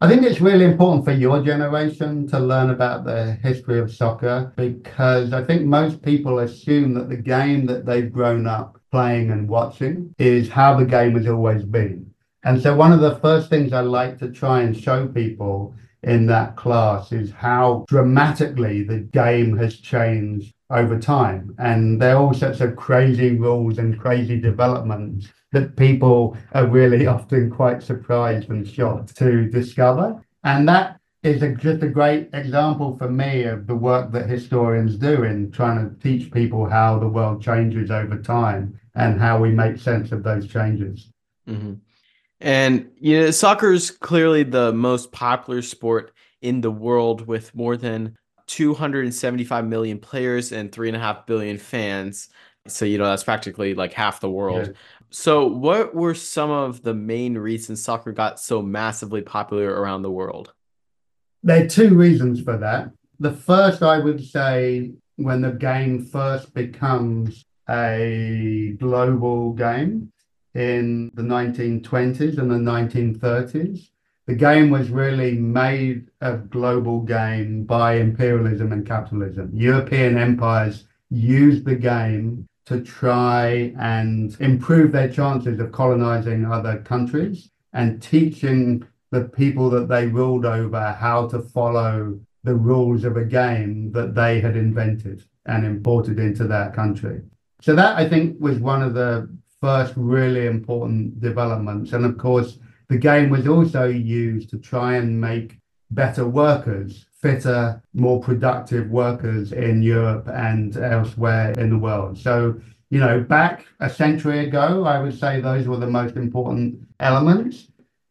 I 0.00 0.08
think 0.08 0.24
it's 0.24 0.40
really 0.40 0.64
important 0.64 1.04
for 1.04 1.12
your 1.12 1.42
generation 1.42 2.26
to 2.28 2.38
learn 2.38 2.70
about 2.70 3.04
the 3.04 3.32
history 3.42 3.78
of 3.78 3.94
soccer 3.94 4.52
because 4.56 5.32
I 5.32 5.42
think 5.42 5.62
most 5.62 6.02
people 6.02 6.40
assume 6.40 6.94
that 6.94 7.08
the 7.08 7.16
game 7.16 7.66
that 7.66 7.86
they've 7.86 8.12
grown 8.12 8.46
up 8.46 8.75
playing 8.96 9.30
and 9.30 9.46
watching 9.46 10.14
is 10.16 10.48
how 10.48 10.74
the 10.74 10.86
game 10.86 11.14
has 11.14 11.26
always 11.26 11.62
been. 11.62 12.10
And 12.44 12.62
so 12.62 12.74
one 12.74 12.92
of 12.92 13.00
the 13.00 13.16
first 13.16 13.50
things 13.50 13.74
I 13.74 13.82
like 13.82 14.18
to 14.20 14.30
try 14.30 14.62
and 14.62 14.74
show 14.74 15.06
people 15.06 15.74
in 16.02 16.24
that 16.28 16.56
class 16.56 17.12
is 17.12 17.30
how 17.30 17.84
dramatically 17.88 18.84
the 18.84 19.00
game 19.00 19.54
has 19.58 19.80
changed 19.80 20.54
over 20.70 20.98
time. 20.98 21.54
And 21.58 22.00
there 22.00 22.16
are 22.16 22.22
all 22.22 22.32
sorts 22.32 22.62
of 22.62 22.74
crazy 22.74 23.36
rules 23.36 23.76
and 23.76 24.00
crazy 24.00 24.40
developments 24.40 25.28
that 25.52 25.76
people 25.76 26.38
are 26.52 26.66
really 26.66 27.06
often 27.16 27.50
quite 27.50 27.82
surprised 27.82 28.48
and 28.48 28.66
shocked 28.66 29.14
to 29.18 29.50
discover. 29.50 30.24
And 30.42 30.66
that 30.70 31.00
is 31.22 31.42
a, 31.42 31.54
just 31.54 31.82
a 31.82 31.88
great 31.88 32.30
example 32.32 32.96
for 32.96 33.10
me 33.10 33.42
of 33.44 33.66
the 33.66 33.74
work 33.74 34.10
that 34.12 34.30
historians 34.30 34.96
do 34.96 35.24
in 35.24 35.50
trying 35.50 35.78
to 35.78 36.02
teach 36.02 36.32
people 36.32 36.66
how 36.66 36.98
the 36.98 37.08
world 37.08 37.42
changes 37.42 37.90
over 37.90 38.16
time 38.22 38.80
and 38.96 39.20
how 39.20 39.38
we 39.40 39.50
make 39.50 39.78
sense 39.78 40.10
of 40.10 40.22
those 40.22 40.48
changes. 40.48 41.10
Mm-hmm. 41.48 41.74
And 42.40 42.90
you 42.98 43.20
know, 43.20 43.30
soccer 43.30 43.72
is 43.72 43.90
clearly 43.90 44.42
the 44.42 44.72
most 44.72 45.12
popular 45.12 45.62
sport 45.62 46.12
in 46.42 46.60
the 46.60 46.70
world 46.70 47.26
with 47.26 47.54
more 47.54 47.76
than 47.76 48.16
275 48.46 49.66
million 49.66 49.98
players 49.98 50.52
and 50.52 50.70
three 50.72 50.88
and 50.88 50.96
a 50.96 51.00
half 51.00 51.26
billion 51.26 51.58
fans. 51.58 52.28
So, 52.66 52.84
you 52.84 52.98
know, 52.98 53.04
that's 53.04 53.24
practically 53.24 53.74
like 53.74 53.92
half 53.92 54.20
the 54.20 54.30
world. 54.30 54.66
Yeah. 54.66 54.72
So, 55.10 55.46
what 55.46 55.94
were 55.94 56.14
some 56.14 56.50
of 56.50 56.82
the 56.82 56.94
main 56.94 57.38
reasons 57.38 57.82
soccer 57.82 58.12
got 58.12 58.40
so 58.40 58.60
massively 58.60 59.22
popular 59.22 59.68
around 59.68 60.02
the 60.02 60.10
world? 60.10 60.52
There 61.42 61.64
are 61.64 61.68
two 61.68 61.94
reasons 61.94 62.42
for 62.42 62.56
that. 62.58 62.90
The 63.20 63.32
first, 63.32 63.82
I 63.82 63.98
would 63.98 64.24
say, 64.24 64.92
when 65.14 65.40
the 65.40 65.52
game 65.52 66.04
first 66.04 66.52
becomes 66.52 67.45
a 67.68 68.76
global 68.78 69.52
game, 69.52 70.12
in 70.56 71.10
the 71.12 71.22
1920s 71.22 72.38
and 72.38 72.50
the 72.50 72.54
1930s. 72.54 73.90
The 74.24 74.34
game 74.34 74.70
was 74.70 74.88
really 74.88 75.32
made 75.32 76.08
a 76.22 76.38
global 76.38 77.02
game 77.02 77.64
by 77.64 77.96
imperialism 77.96 78.72
and 78.72 78.84
capitalism. 78.84 79.50
European 79.52 80.16
empires 80.16 80.86
used 81.10 81.66
the 81.66 81.76
game 81.76 82.48
to 82.64 82.80
try 82.80 83.74
and 83.78 84.34
improve 84.40 84.92
their 84.92 85.10
chances 85.10 85.60
of 85.60 85.72
colonizing 85.72 86.46
other 86.46 86.78
countries 86.78 87.50
and 87.74 88.02
teaching 88.02 88.84
the 89.10 89.24
people 89.24 89.68
that 89.70 89.88
they 89.88 90.06
ruled 90.06 90.46
over 90.46 90.92
how 90.92 91.28
to 91.28 91.40
follow 91.40 92.18
the 92.44 92.54
rules 92.54 93.04
of 93.04 93.16
a 93.16 93.24
game 93.24 93.92
that 93.92 94.14
they 94.14 94.40
had 94.40 94.56
invented 94.56 95.22
and 95.44 95.66
imported 95.66 96.18
into 96.18 96.44
that 96.44 96.74
country. 96.74 97.20
So 97.66 97.74
that 97.74 97.96
I 97.96 98.08
think 98.08 98.36
was 98.38 98.60
one 98.60 98.80
of 98.80 98.94
the 98.94 99.28
first 99.60 99.92
really 99.96 100.46
important 100.46 101.20
developments. 101.20 101.94
And 101.94 102.04
of 102.04 102.16
course, 102.16 102.60
the 102.86 102.96
game 102.96 103.28
was 103.28 103.48
also 103.48 103.86
used 103.86 104.50
to 104.50 104.58
try 104.58 104.94
and 104.98 105.20
make 105.20 105.58
better 105.90 106.28
workers, 106.28 107.06
fitter, 107.20 107.82
more 107.92 108.20
productive 108.20 108.88
workers 108.88 109.50
in 109.50 109.82
Europe 109.82 110.28
and 110.32 110.76
elsewhere 110.76 111.54
in 111.58 111.70
the 111.70 111.76
world. 111.76 112.16
So, 112.16 112.54
you 112.90 113.00
know, 113.00 113.18
back 113.18 113.66
a 113.80 113.90
century 113.90 114.46
ago, 114.46 114.84
I 114.84 115.02
would 115.02 115.18
say 115.18 115.40
those 115.40 115.66
were 115.66 115.78
the 115.78 115.88
most 115.88 116.14
important 116.14 116.78
elements. 117.00 117.66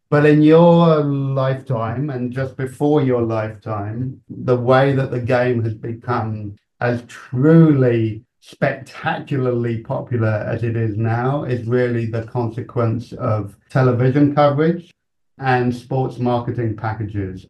But 0.09 0.25
in 0.25 0.41
your 0.41 1.01
lifetime 1.01 2.09
and 2.09 2.29
just 2.29 2.57
before 2.57 3.03
your 3.03 3.21
lifetime, 3.21 4.19
the 4.27 4.57
way 4.57 4.91
that 4.91 5.11
the 5.11 5.21
game 5.21 5.63
has 5.63 5.75
become 5.75 6.57
as 6.81 7.03
truly 7.07 8.25
spectacularly 8.47 9.79
popular 9.79 10.45
as 10.47 10.63
it 10.63 10.75
is 10.77 10.97
now 10.97 11.45
is 11.45 11.65
really 11.65 12.05
the 12.05 12.21
consequence 12.23 13.11
of 13.13 13.57
television 13.71 14.35
coverage 14.35 14.93
and 15.39 15.75
sports 15.75 16.19
marketing 16.19 16.75
packages. 16.75 17.47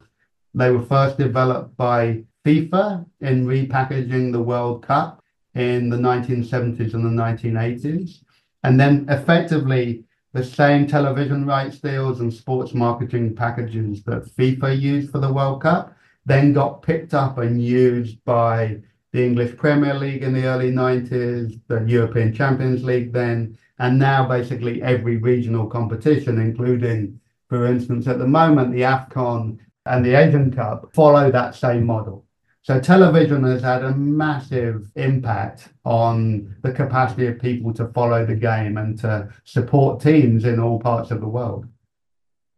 They 0.54 0.72
were 0.72 0.86
first 0.86 1.18
developed 1.18 1.76
by 1.76 2.24
FIFA 2.46 3.06
in 3.20 3.46
repackaging 3.46 4.32
the 4.32 4.42
World 4.42 4.84
Cup 4.84 5.22
in 5.54 5.90
the 5.90 5.98
1970s 5.98 6.94
and 6.94 7.04
the 7.04 7.24
1980s. 7.24 8.24
And 8.64 8.80
then 8.80 9.06
effectively, 9.10 10.06
the 10.32 10.46
same 10.46 10.88
television 10.88 11.46
rights 11.46 11.80
deals 11.80 12.22
and 12.22 12.34
sports 12.34 12.74
marketing 12.74 13.36
packages 13.36 14.02
that 14.04 14.34
FIFA 14.38 14.80
used 14.80 15.12
for 15.12 15.20
the 15.20 15.34
World 15.34 15.62
Cup 15.62 15.94
then 16.26 16.54
got 16.54 16.82
picked 16.82 17.14
up 17.14 17.38
and 17.38 17.62
used 17.62 18.24
by 18.24 18.80
the 19.16 19.24
English 19.24 19.56
Premier 19.56 19.94
League 19.94 20.24
in 20.24 20.34
the 20.34 20.46
early 20.46 20.72
90s, 20.72 21.58
the 21.68 21.86
European 21.86 22.34
Champions 22.34 22.84
League 22.84 23.14
then, 23.14 23.58
and 23.80 23.98
now 23.98 24.28
basically 24.28 24.82
every 24.82 25.16
regional 25.16 25.68
competition, 25.68 26.38
including, 26.38 27.18
for 27.48 27.66
instance, 27.66 28.08
at 28.08 28.20
the 28.20 28.28
moment, 28.28 28.74
the 28.74 28.82
AFCON 28.82 29.58
and 29.86 30.06
the 30.06 30.16
Asian 30.16 30.52
Cup, 30.52 30.94
follow 30.94 31.32
that 31.32 31.56
same 31.56 31.86
model. 31.86 32.26
So 32.64 32.78
television 32.78 33.44
has 33.46 33.62
had 33.62 33.86
a 33.86 33.96
massive 33.96 34.92
impact 34.96 35.70
on 35.86 36.54
the 36.62 36.74
capacity 36.74 37.28
of 37.28 37.40
people 37.40 37.74
to 37.76 37.88
follow 37.90 38.26
the 38.26 38.36
game 38.36 38.78
and 38.78 39.00
to 39.00 39.30
support 39.46 40.02
teams 40.02 40.44
in 40.44 40.60
all 40.60 40.78
parts 40.78 41.12
of 41.12 41.22
the 41.22 41.28
world. 41.28 41.68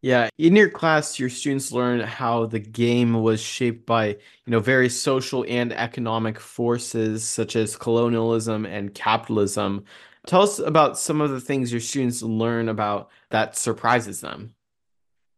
Yeah, 0.02 0.30
in 0.38 0.56
your 0.56 0.70
class, 0.70 1.20
your 1.20 1.30
students 1.30 1.72
learn 1.72 2.02
how 2.02 2.46
the 2.46 2.60
game 2.60 3.16
was 3.16 3.42
shaped 3.42 3.86
by, 3.88 4.08
you 4.08 4.18
know, 4.46 4.60
various 4.60 5.02
social 5.02 5.44
and 5.48 5.74
economic 5.74 6.40
forces 6.40 7.24
such 7.24 7.56
as 7.56 7.76
colonialism 7.76 8.66
and 8.66 8.94
capitalism. 8.94 9.86
Tell 10.28 10.44
us 10.44 10.60
about 10.60 11.00
some 11.00 11.20
of 11.20 11.32
the 11.32 11.42
things 11.42 11.72
your 11.72 11.82
students 11.82 12.22
learn 12.22 12.70
about 12.70 13.10
that 13.32 13.58
surprises 13.58 14.22
them. 14.22 14.54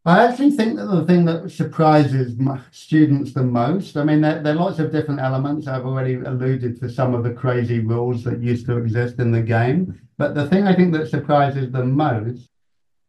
I 0.05 0.25
actually 0.25 0.51
think 0.51 0.77
that 0.77 0.85
the 0.85 1.05
thing 1.05 1.25
that 1.25 1.51
surprises 1.51 2.37
my 2.37 2.59
students 2.71 3.33
the 3.33 3.43
most, 3.43 3.95
I 3.95 4.03
mean, 4.03 4.21
there, 4.21 4.41
there, 4.41 4.53
are 4.53 4.57
lots 4.57 4.79
of 4.79 4.91
different 4.91 5.19
elements. 5.19 5.67
I've 5.67 5.85
already 5.85 6.15
alluded 6.15 6.79
to 6.79 6.89
some 6.89 7.13
of 7.13 7.23
the 7.23 7.33
crazy 7.33 7.79
rules 7.79 8.23
that 8.23 8.41
used 8.41 8.65
to 8.67 8.77
exist 8.77 9.19
in 9.19 9.31
the 9.31 9.41
game. 9.41 9.99
But 10.17 10.35
the 10.35 10.47
thing 10.47 10.67
I 10.67 10.75
think 10.75 10.93
that 10.93 11.09
surprises 11.09 11.71
them 11.71 11.91
most 11.91 12.49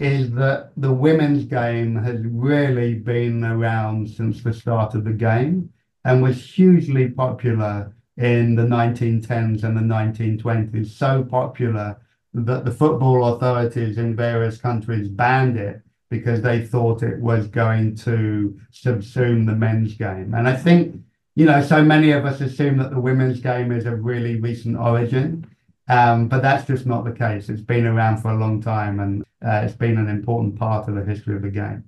is 0.00 0.30
that 0.33 0.73
the 0.78 0.92
women's 0.92 1.45
game 1.45 1.95
has 1.95 2.21
really 2.25 2.95
been 2.95 3.45
around 3.45 4.09
since 4.09 4.42
the 4.42 4.52
start 4.52 4.95
of 4.95 5.04
the 5.04 5.12
game 5.12 5.71
and 6.07 6.23
was 6.23 6.42
hugely 6.42 7.11
popular 7.11 7.95
in 8.16 8.54
the 8.54 8.62
1910s 8.62 9.62
and 9.62 9.76
the 9.76 9.83
1920s. 9.83 10.87
So 10.87 11.23
popular 11.23 12.00
that 12.33 12.64
the 12.64 12.71
football 12.71 13.35
authorities 13.35 13.99
in 13.99 14.16
various 14.16 14.59
countries 14.59 15.09
banned 15.09 15.59
it 15.59 15.83
because 16.09 16.40
they 16.40 16.64
thought 16.64 17.02
it 17.02 17.21
was 17.21 17.47
going 17.47 17.95
to 17.95 18.59
subsume 18.73 19.47
the 19.47 19.54
men's 19.54 19.95
game. 19.95 20.33
And 20.35 20.49
I 20.49 20.57
think, 20.57 20.97
you 21.35 21.45
know, 21.45 21.62
so 21.62 21.85
many 21.85 22.11
of 22.12 22.25
us 22.25 22.40
assume 22.40 22.78
that 22.78 22.90
the 22.90 23.00
women's 23.00 23.40
game 23.40 23.71
is 23.71 23.85
a 23.85 23.95
really 23.95 24.40
recent 24.40 24.78
origin. 24.78 25.47
Um, 25.90 26.28
but 26.28 26.40
that's 26.40 26.68
just 26.68 26.87
not 26.87 27.04
the 27.04 27.11
case. 27.11 27.49
It's 27.49 27.61
been 27.61 27.85
around 27.85 28.18
for 28.18 28.30
a 28.30 28.38
long 28.38 28.62
time 28.62 29.00
and 29.00 29.23
uh, 29.44 29.62
it's 29.64 29.75
been 29.75 29.99
an 29.99 30.09
important 30.09 30.56
part 30.56 30.88
of 30.88 30.94
the 30.94 31.04
history 31.04 31.35
of 31.35 31.42
the 31.42 31.50
game. 31.50 31.85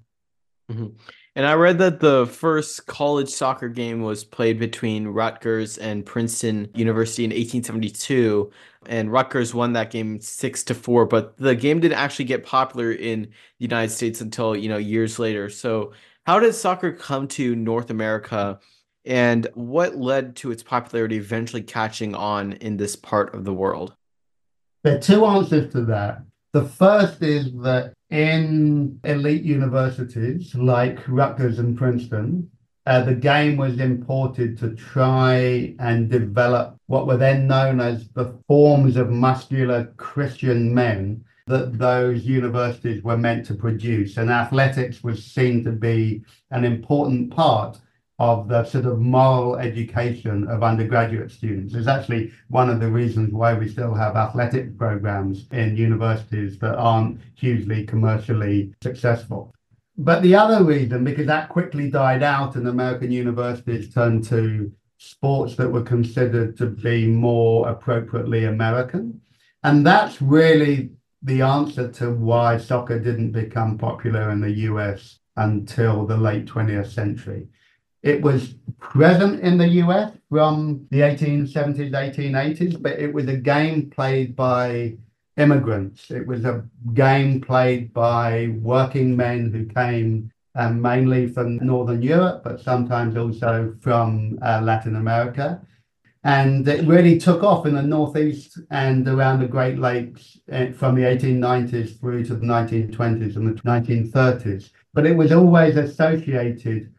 Mm-hmm. 0.68 0.86
And 1.36 1.46
I 1.46 1.54
read 1.54 1.78
that 1.78 2.00
the 2.00 2.26
first 2.26 2.86
college 2.86 3.28
soccer 3.28 3.68
game 3.68 4.02
was 4.02 4.24
played 4.24 4.58
between 4.58 5.06
Rutgers 5.06 5.78
and 5.78 6.04
Princeton 6.04 6.68
University 6.74 7.24
in 7.24 7.30
1872, 7.30 8.50
and 8.86 9.10
Rutgers 9.10 9.54
won 9.54 9.72
that 9.74 9.92
game 9.92 10.20
six 10.20 10.64
to 10.64 10.74
four. 10.74 11.06
But 11.06 11.38
the 11.38 11.54
game 11.54 11.78
didn't 11.78 11.96
actually 11.96 12.26
get 12.26 12.44
popular 12.44 12.90
in 12.92 13.22
the 13.22 13.30
United 13.60 13.92
States 13.92 14.20
until 14.20 14.54
you 14.54 14.68
know 14.68 14.76
years 14.76 15.18
later. 15.18 15.48
So, 15.48 15.92
how 16.26 16.38
did 16.38 16.54
soccer 16.54 16.92
come 16.92 17.26
to 17.28 17.56
North 17.56 17.88
America, 17.88 18.60
and 19.04 19.46
what 19.54 19.96
led 19.96 20.36
to 20.36 20.50
its 20.50 20.62
popularity 20.62 21.16
eventually 21.16 21.62
catching 21.62 22.14
on 22.14 22.52
in 22.54 22.76
this 22.76 22.96
part 22.96 23.34
of 23.34 23.44
the 23.44 23.54
world? 23.54 23.94
There 24.84 24.96
are 24.96 25.00
two 25.00 25.24
answers 25.24 25.72
to 25.72 25.84
that. 25.86 26.22
The 26.52 26.64
first 26.64 27.22
is 27.22 27.52
that 27.62 27.94
in 28.10 29.00
elite 29.04 29.42
universities 29.42 30.54
like 30.54 30.98
Rutgers 31.08 31.58
and 31.58 31.76
Princeton, 31.78 32.50
uh, 32.84 33.02
the 33.02 33.14
game 33.14 33.56
was 33.56 33.78
imported 33.78 34.58
to 34.58 34.74
try 34.74 35.74
and 35.78 36.10
develop 36.10 36.76
what 36.86 37.06
were 37.06 37.16
then 37.16 37.46
known 37.46 37.80
as 37.80 38.08
the 38.10 38.36
forms 38.48 38.96
of 38.96 39.08
muscular 39.08 39.84
Christian 39.96 40.74
men 40.74 41.24
that 41.46 41.78
those 41.78 42.24
universities 42.24 43.02
were 43.02 43.16
meant 43.16 43.46
to 43.46 43.54
produce. 43.54 44.16
And 44.16 44.30
athletics 44.30 45.02
was 45.02 45.24
seen 45.24 45.64
to 45.64 45.72
be 45.72 46.22
an 46.50 46.64
important 46.64 47.30
part 47.30 47.78
of 48.18 48.48
the 48.48 48.64
sort 48.64 48.84
of 48.84 49.00
moral 49.00 49.56
education 49.56 50.46
of 50.48 50.62
undergraduate 50.62 51.30
students. 51.30 51.74
is 51.74 51.88
actually 51.88 52.32
one 52.48 52.70
of 52.70 52.78
the 52.78 52.90
reasons 52.90 53.32
why 53.32 53.54
we 53.54 53.68
still 53.68 53.94
have 53.94 54.16
athletic 54.16 54.76
programs 54.78 55.46
in 55.52 55.76
universities 55.76 56.58
that 56.58 56.76
aren't 56.76 57.20
hugely 57.34 57.84
commercially 57.84 58.72
successful. 58.82 59.52
But 59.98 60.22
the 60.22 60.34
other 60.34 60.64
reason, 60.64 61.04
because 61.04 61.26
that 61.26 61.48
quickly 61.48 61.90
died 61.90 62.22
out 62.22 62.56
and 62.56 62.68
American 62.68 63.10
universities 63.10 63.92
turned 63.92 64.24
to 64.24 64.72
sports 64.98 65.56
that 65.56 65.70
were 65.70 65.82
considered 65.82 66.56
to 66.56 66.66
be 66.66 67.06
more 67.06 67.68
appropriately 67.68 68.44
American. 68.44 69.20
And 69.64 69.84
that's 69.84 70.22
really 70.22 70.90
the 71.22 71.42
answer 71.42 71.90
to 71.92 72.10
why 72.12 72.56
soccer 72.58 72.98
didn't 72.98 73.32
become 73.32 73.78
popular 73.78 74.30
in 74.30 74.40
the 74.40 74.50
US 74.70 75.18
until 75.36 76.06
the 76.06 76.16
late 76.16 76.46
20th 76.46 76.90
century. 76.92 77.48
It 78.02 78.20
was 78.20 78.54
present 78.80 79.40
in 79.40 79.58
the 79.58 79.68
US 79.68 80.12
from 80.28 80.86
the 80.90 81.00
1870s, 81.00 81.92
1880s, 81.92 82.82
but 82.82 82.98
it 82.98 83.12
was 83.12 83.28
a 83.28 83.36
game 83.36 83.90
played 83.90 84.34
by 84.34 84.96
immigrants. 85.36 86.10
It 86.10 86.26
was 86.26 86.44
a 86.44 86.64
game 86.94 87.40
played 87.40 87.92
by 87.92 88.54
working 88.60 89.16
men 89.16 89.52
who 89.52 89.66
came 89.66 90.30
um, 90.54 90.82
mainly 90.82 91.28
from 91.28 91.56
Northern 91.58 92.02
Europe, 92.02 92.42
but 92.44 92.60
sometimes 92.60 93.16
also 93.16 93.74
from 93.80 94.38
uh, 94.42 94.60
Latin 94.62 94.96
America. 94.96 95.60
And 96.24 96.66
it 96.68 96.86
really 96.86 97.18
took 97.18 97.42
off 97.42 97.66
in 97.66 97.74
the 97.74 97.82
Northeast 97.82 98.60
and 98.70 99.08
around 99.08 99.40
the 99.40 99.48
Great 99.48 99.78
Lakes 99.78 100.38
eh, 100.50 100.70
from 100.72 100.94
the 100.94 101.02
1890s 101.02 101.98
through 101.98 102.24
to 102.26 102.34
the 102.34 102.46
1920s 102.46 103.36
and 103.36 103.48
the 103.48 103.62
1930s. 103.62 104.70
But 104.94 105.06
it 105.06 105.16
was 105.16 105.32
always 105.32 105.76
associated 105.76 106.92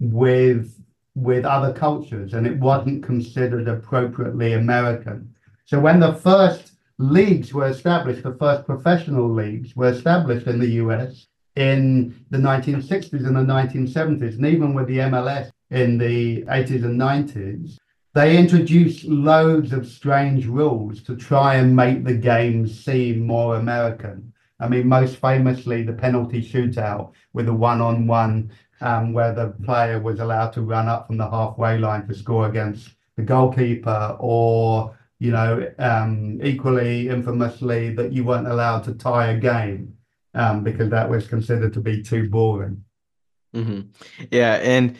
with 0.00 0.72
with 1.14 1.46
other 1.46 1.72
cultures 1.72 2.34
and 2.34 2.46
it 2.46 2.58
wasn't 2.58 3.02
considered 3.02 3.68
appropriately 3.68 4.52
American. 4.52 5.34
So 5.64 5.80
when 5.80 5.98
the 5.98 6.12
first 6.12 6.72
leagues 6.98 7.54
were 7.54 7.68
established, 7.68 8.22
the 8.22 8.34
first 8.34 8.66
professional 8.66 9.32
leagues 9.32 9.74
were 9.74 9.88
established 9.88 10.46
in 10.46 10.58
the 10.58 10.72
US 10.82 11.26
in 11.56 12.14
the 12.30 12.38
1960s 12.38 13.26
and 13.26 13.34
the 13.34 13.40
1970s, 13.40 14.36
and 14.36 14.46
even 14.46 14.74
with 14.74 14.86
the 14.86 14.98
MLS 14.98 15.50
in 15.70 15.96
the 15.98 16.42
80s 16.42 16.84
and 16.84 17.00
90s, 17.00 17.78
they 18.14 18.36
introduced 18.36 19.04
loads 19.04 19.72
of 19.72 19.86
strange 19.86 20.46
rules 20.46 21.02
to 21.02 21.16
try 21.16 21.56
and 21.56 21.74
make 21.74 22.04
the 22.04 22.14
game 22.14 22.66
seem 22.66 23.26
more 23.26 23.56
American. 23.56 24.32
I 24.58 24.68
mean, 24.68 24.88
most 24.88 25.16
famously, 25.16 25.82
the 25.82 25.92
penalty 25.92 26.40
shootout 26.40 27.12
with 27.34 27.48
a 27.48 27.52
one 27.52 27.82
on 27.82 28.06
one 28.06 28.50
um, 28.80 29.12
where 29.12 29.32
the 29.32 29.54
player 29.64 30.00
was 30.00 30.20
allowed 30.20 30.52
to 30.54 30.62
run 30.62 30.88
up 30.88 31.06
from 31.06 31.16
the 31.16 31.28
halfway 31.28 31.78
line 31.78 32.06
to 32.06 32.14
score 32.14 32.48
against 32.48 32.90
the 33.16 33.22
goalkeeper, 33.22 34.16
or 34.20 34.96
you 35.18 35.30
know, 35.30 35.72
um, 35.78 36.38
equally 36.42 37.08
infamously 37.08 37.94
that 37.94 38.12
you 38.12 38.24
weren't 38.24 38.48
allowed 38.48 38.84
to 38.84 38.92
tie 38.94 39.28
a 39.28 39.38
game 39.38 39.94
um, 40.34 40.62
because 40.62 40.90
that 40.90 41.08
was 41.08 41.26
considered 41.26 41.72
to 41.72 41.80
be 41.80 42.02
too 42.02 42.28
boring. 42.28 42.84
Mm-hmm. 43.54 43.80
Yeah, 44.30 44.54
and 44.56 44.96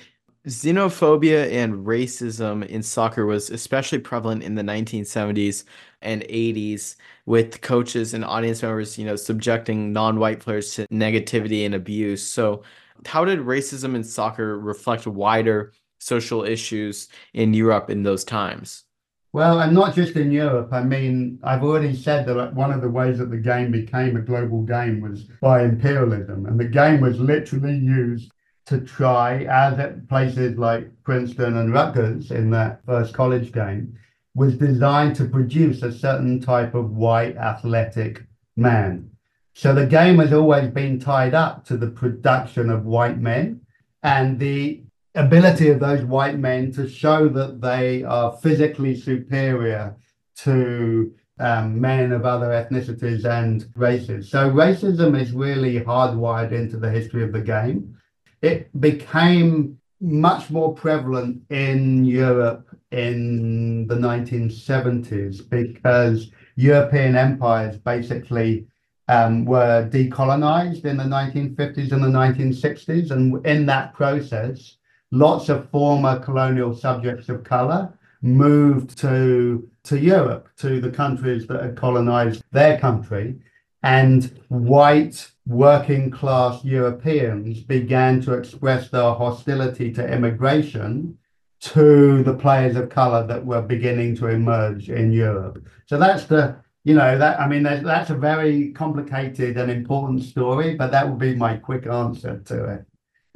xenophobia 0.47 1.51
and 1.51 1.87
racism 1.87 2.65
in 2.67 2.83
soccer 2.83 3.27
was 3.27 3.51
especially 3.51 3.99
prevalent 3.99 4.43
in 4.43 4.55
the 4.55 4.63
1970s 4.63 5.65
and 6.03 6.23
80s 6.23 6.97
with 7.27 7.61
coaches 7.61 8.15
and 8.15 8.25
audience 8.25 8.63
members, 8.63 8.97
you 8.97 9.05
know, 9.05 9.17
subjecting 9.17 9.93
non-white 9.93 10.41
players 10.41 10.75
to 10.75 10.87
negativity 10.87 11.67
and 11.67 11.75
abuse. 11.75 12.23
So 12.23 12.63
how 13.05 13.25
did 13.25 13.41
racism 13.41 13.95
in 13.95 14.05
soccer 14.05 14.59
reflect 14.59 15.07
wider 15.07 15.73
social 15.99 16.45
issues 16.45 17.09
in 17.35 17.55
Europe 17.55 17.91
in 17.91 18.03
those 18.03 18.25
times? 18.25 18.85
Well, 19.33 19.61
and 19.61 19.75
not 19.75 19.95
just 19.95 20.17
in 20.17 20.33
Europe. 20.33 20.73
I 20.73 20.83
mean, 20.83 21.39
I've 21.43 21.63
already 21.63 21.95
said 21.95 22.27
that 22.27 22.55
one 22.55 22.73
of 22.73 22.81
the 22.81 22.89
ways 22.89 23.19
that 23.19 23.31
the 23.31 23.37
game 23.37 23.71
became 23.71 24.17
a 24.17 24.23
global 24.23 24.63
game 24.63 25.01
was 25.01 25.25
by 25.43 25.63
imperialism. 25.63 26.47
And 26.47 26.59
the 26.59 26.69
game 26.69 27.01
was 27.01 27.21
literally 27.21 27.77
used 27.77 28.33
to 28.67 28.81
try, 28.81 29.45
as 29.45 29.79
at 29.79 30.09
places 30.09 30.57
like 30.57 30.91
Princeton 31.05 31.57
and 31.59 31.73
Rutgers 31.73 32.31
in 32.31 32.51
that 32.51 32.81
first 32.87 33.15
college 33.15 33.53
game, 33.53 33.99
was 34.35 34.57
designed 34.57 35.17
to 35.17 35.27
produce 35.27 35.83
a 35.83 35.93
certain 35.93 36.41
type 36.41 36.75
of 36.75 36.93
white 36.93 37.37
athletic 37.37 38.23
man. 38.57 39.11
So 39.57 39.75
the 39.75 39.87
game 39.87 40.19
has 40.19 40.35
always 40.35 40.69
been 40.69 41.01
tied 41.01 41.33
up 41.33 41.65
to 41.65 41.79
the 41.79 41.87
production 41.87 42.69
of 42.69 42.85
white 42.85 43.19
men 43.19 43.63
and 44.03 44.39
the 44.39 44.83
ability 45.15 45.71
of 45.71 45.81
those 45.81 46.05
white 46.05 46.39
men 46.39 46.71
to 46.73 46.87
show 46.87 47.27
that 47.31 47.63
they 47.63 48.05
are 48.05 48.37
physically 48.37 48.95
superior 48.95 49.97
to 50.45 51.11
um, 51.41 51.81
men 51.81 52.13
of 52.13 52.27
other 52.27 52.49
ethnicities 52.49 53.25
and 53.25 53.67
races. 53.75 54.31
So 54.31 54.51
racism 54.51 55.19
is 55.19 55.33
really 55.33 55.81
hardwired 55.81 56.53
into 56.53 56.77
the 56.77 56.91
history 56.91 57.25
of 57.25 57.33
the 57.33 57.41
game. 57.41 57.97
It 58.43 58.79
became 58.79 59.79
much 60.03 60.51
more 60.51 60.75
prevalent 60.75 61.41
in 61.49 62.05
Europe 62.05 62.69
in 62.91 63.87
the 63.87 63.95
1970s 63.95 65.49
because 65.49 66.31
European 66.57 67.17
empires 67.17 67.79
basically 67.79 68.67
Um, 69.09 69.45
were 69.45 69.89
decolonized 69.89 70.85
in 70.85 70.97
the 70.97 71.05
1950s 71.05 71.93
and 71.93 72.03
the 72.03 72.09
1960s. 72.09 73.13
And 73.13 73.47
in 73.47 73.65
that 73.67 73.95
process, 73.95 74.79
lots 75.13 75.49
of 75.49 75.71
former 75.71 76.19
colonial 76.19 76.75
subjects 76.75 77.29
of 77.29 77.45
color 77.45 77.93
moved 78.23 78.99
to, 78.99 79.69
to 79.85 79.99
Europe, 79.99 80.49
to 80.59 80.81
the 80.81 80.91
countries 80.91 81.47
that 81.47 81.63
had 81.63 81.77
colonized 81.77 82.43
their 82.51 82.79
country. 82.79 83.37
And 83.83 84.37
white 84.49 85.31
working 85.47 86.11
class 86.11 86.65
Europeans 86.65 87.63
began 87.63 88.21
to 88.23 88.35
express 88.35 88.89
their 88.89 89.13
hostility 89.13 89.93
to 89.93 90.13
immigration 90.13 91.17
to 91.61 92.23
the 92.23 92.35
players 92.35 92.77
of 92.77 92.91
color 92.91 93.27
that 93.27 93.45
were 93.45 93.63
beginning 93.63 94.17
to 94.17 94.29
emerge 94.29 94.91
in 94.91 95.13
Europe. 95.13 95.65
So 95.87 95.99
that's 95.99 96.25
the 96.25 96.57
you 96.87 96.95
know 96.95 97.19
that 97.19 97.41
I 97.41 97.49
mean 97.49 97.65
that's 97.65 98.11
a 98.11 98.15
very 98.15 98.71
complicated 98.71 99.57
and 99.57 99.73
important 99.73 100.23
story, 100.23 100.77
but 100.77 100.93
that 100.93 101.09
would 101.09 101.19
be 101.19 101.35
my 101.35 101.57
quick 101.57 101.85
answer 101.85 102.39
to 102.45 102.75
it. 102.75 102.87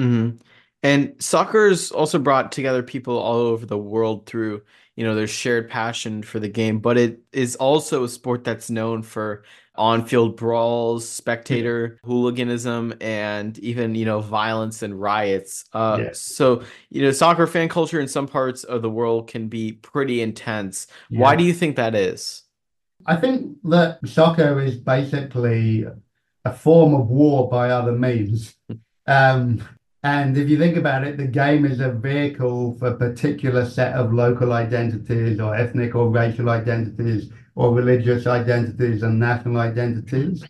Mm-hmm. 0.01 0.37
And 0.85 1.15
soccer's 1.19 1.91
also 1.91 2.21
brought 2.21 2.53
together 2.53 2.85
people 2.85 3.19
all 3.19 3.35
over 3.35 3.67
the 3.67 3.77
world 3.77 4.27
through 4.27 4.63
you 4.95 5.03
know 5.03 5.17
their 5.17 5.27
shared 5.27 5.69
passion 5.69 6.23
for 6.23 6.39
the 6.39 6.49
game, 6.49 6.79
but 6.79 6.97
it 6.97 7.23
is 7.33 7.57
also 7.57 8.05
a 8.05 8.09
sport 8.09 8.45
that's 8.45 8.71
known 8.71 9.03
for 9.03 9.43
on-field 9.75 10.37
brawls, 10.37 11.09
spectator 11.09 11.99
hooliganism, 12.05 12.95
and 13.01 13.59
even 13.59 13.97
you 13.97 14.05
know 14.05 14.21
violence 14.21 14.85
and 14.85 15.01
riots. 15.01 15.65
Uh, 15.73 15.99
yes. 16.03 16.21
So 16.21 16.63
you 16.91 17.03
know 17.03 17.11
soccer 17.11 17.49
fan 17.49 17.69
culture 17.69 18.01
in 18.01 18.07
some 18.07 18.29
parts 18.29 18.63
of 18.63 18.81
the 18.81 18.91
world 18.91 19.27
can 19.27 19.49
be 19.49 19.73
pretty 19.73 20.23
intense. 20.23 20.87
Yeah. 21.09 21.19
Why 21.19 21.35
do 21.35 21.43
you 21.43 21.53
think 21.53 21.75
that 21.75 21.97
is? 21.97 22.45
I 23.07 23.17
think 23.17 23.57
that 23.65 23.99
soccer 24.07 24.61
is 24.61 24.77
basically 24.77 25.87
a 26.45 26.53
form 26.53 26.95
of 26.95 27.09
war 27.09 27.49
by 27.49 27.71
other 27.71 27.93
means. 27.93 28.55
Um, 29.07 29.63
and 30.03 30.37
if 30.39 30.49
you 30.49 30.59
think 30.59 30.77
about 30.77 31.05
it, 31.07 31.17
the 31.17 31.27
game 31.27 31.67
is 31.67 31.81
a 31.81 31.93
vehicle 31.93 32.75
for 32.79 32.89
a 32.89 32.97
particular 32.97 33.67
set 33.67 33.95
of 33.95 34.15
local 34.15 34.53
identities 34.53 35.41
or 35.41 35.55
ethnic 35.55 35.95
or 35.95 36.09
racial 36.09 36.49
identities 36.49 37.31
or 37.55 37.75
religious 37.75 38.27
identities 38.27 39.03
and 39.03 39.19
national 39.19 39.59
identities. 39.59 40.45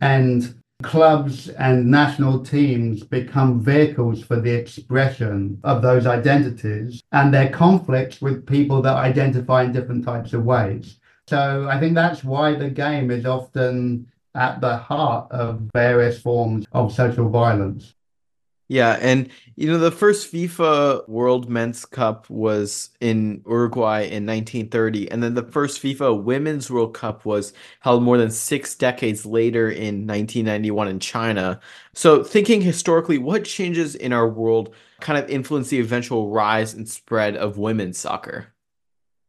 And 0.00 0.54
clubs 0.82 1.48
and 1.48 1.90
national 1.90 2.44
teams 2.44 3.02
become 3.02 3.62
vehicles 3.62 4.22
for 4.22 4.40
the 4.40 4.50
expression 4.50 5.58
of 5.64 5.82
those 5.82 6.06
identities 6.06 7.02
and 7.12 7.32
their 7.32 7.50
conflicts 7.50 8.20
with 8.20 8.46
people 8.46 8.82
that 8.82 8.96
identify 8.96 9.62
in 9.62 9.72
different 9.72 10.04
types 10.04 10.32
of 10.32 10.44
ways. 10.44 10.98
So 11.32 11.66
I 11.66 11.80
think 11.80 11.94
that's 11.94 12.22
why 12.22 12.56
the 12.56 12.68
game 12.68 13.10
is 13.10 13.24
often 13.24 14.06
at 14.34 14.60
the 14.60 14.76
heart 14.76 15.32
of 15.32 15.60
various 15.72 16.20
forms 16.20 16.66
of 16.72 16.92
social 16.92 17.30
violence. 17.30 17.94
Yeah, 18.68 18.98
and 19.00 19.30
you 19.56 19.66
know 19.68 19.78
the 19.78 19.90
first 19.90 20.30
FIFA 20.30 21.08
World 21.08 21.48
Men's 21.48 21.86
Cup 21.86 22.28
was 22.28 22.90
in 23.00 23.42
Uruguay 23.46 24.00
in 24.00 24.26
1930, 24.26 25.10
and 25.10 25.22
then 25.22 25.32
the 25.32 25.42
first 25.42 25.82
FIFA 25.82 26.22
Women's 26.22 26.70
World 26.70 26.92
Cup 26.92 27.24
was 27.24 27.54
held 27.80 28.02
more 28.02 28.18
than 28.18 28.30
6 28.30 28.74
decades 28.74 29.24
later 29.24 29.70
in 29.70 30.06
1991 30.06 30.88
in 30.88 31.00
China. 31.00 31.60
So, 31.94 32.22
thinking 32.22 32.60
historically, 32.60 33.16
what 33.16 33.46
changes 33.46 33.94
in 33.94 34.12
our 34.12 34.28
world 34.28 34.74
kind 35.00 35.18
of 35.18 35.30
influenced 35.30 35.70
the 35.70 35.80
eventual 35.80 36.28
rise 36.28 36.74
and 36.74 36.86
spread 36.86 37.38
of 37.38 37.56
women's 37.56 37.96
soccer? 37.96 38.51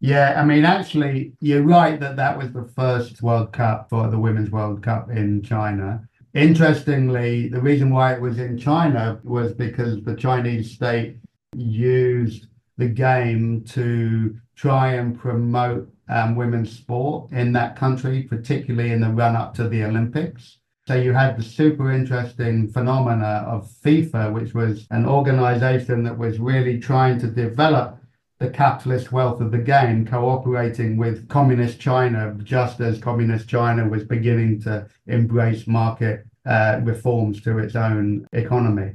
Yeah, 0.03 0.33
I 0.35 0.43
mean, 0.43 0.65
actually, 0.65 1.31
you're 1.39 1.63
right 1.63 1.97
that 2.01 2.17
that 2.17 2.37
was 2.37 2.51
the 2.51 2.69
first 2.75 3.21
World 3.21 3.53
Cup 3.53 3.89
for 3.89 4.09
the 4.09 4.19
Women's 4.19 4.51
World 4.51 4.83
Cup 4.83 5.09
in 5.09 5.41
China. 5.41 6.05
Interestingly, 6.33 7.47
the 7.47 7.61
reason 7.61 7.89
why 7.89 8.13
it 8.13 8.19
was 8.19 8.37
in 8.37 8.57
China 8.57 9.21
was 9.23 9.53
because 9.53 10.03
the 10.03 10.17
Chinese 10.17 10.71
state 10.71 11.19
used 11.55 12.47
the 12.77 12.89
game 12.89 13.63
to 13.69 14.35
try 14.57 14.95
and 14.95 15.17
promote 15.17 15.89
um, 16.09 16.35
women's 16.35 16.77
sport 16.77 17.31
in 17.31 17.53
that 17.53 17.77
country, 17.77 18.23
particularly 18.23 18.91
in 18.91 18.99
the 18.99 19.07
run 19.07 19.37
up 19.37 19.53
to 19.53 19.69
the 19.69 19.85
Olympics. 19.85 20.57
So 20.85 20.95
you 20.95 21.13
had 21.13 21.37
the 21.37 21.43
super 21.43 21.93
interesting 21.93 22.67
phenomena 22.67 23.45
of 23.47 23.71
FIFA, 23.85 24.33
which 24.33 24.53
was 24.53 24.85
an 24.91 25.05
organization 25.05 26.03
that 26.03 26.17
was 26.17 26.39
really 26.39 26.77
trying 26.77 27.19
to 27.19 27.27
develop 27.27 28.02
the 28.43 28.49
capitalist 28.49 29.13
wealth 29.13 29.39
of 29.39 29.51
the 29.51 29.57
game, 29.57 30.05
cooperating 30.05 30.97
with 30.97 31.29
communist 31.29 31.79
China, 31.79 32.35
just 32.43 32.81
as 32.81 32.99
communist 32.99 33.47
China 33.47 33.87
was 33.87 34.03
beginning 34.03 34.61
to 34.61 34.85
embrace 35.07 35.65
market 35.65 36.25
uh, 36.45 36.81
reforms 36.83 37.41
to 37.41 37.57
its 37.57 37.73
own 37.73 38.27
economy. 38.33 38.91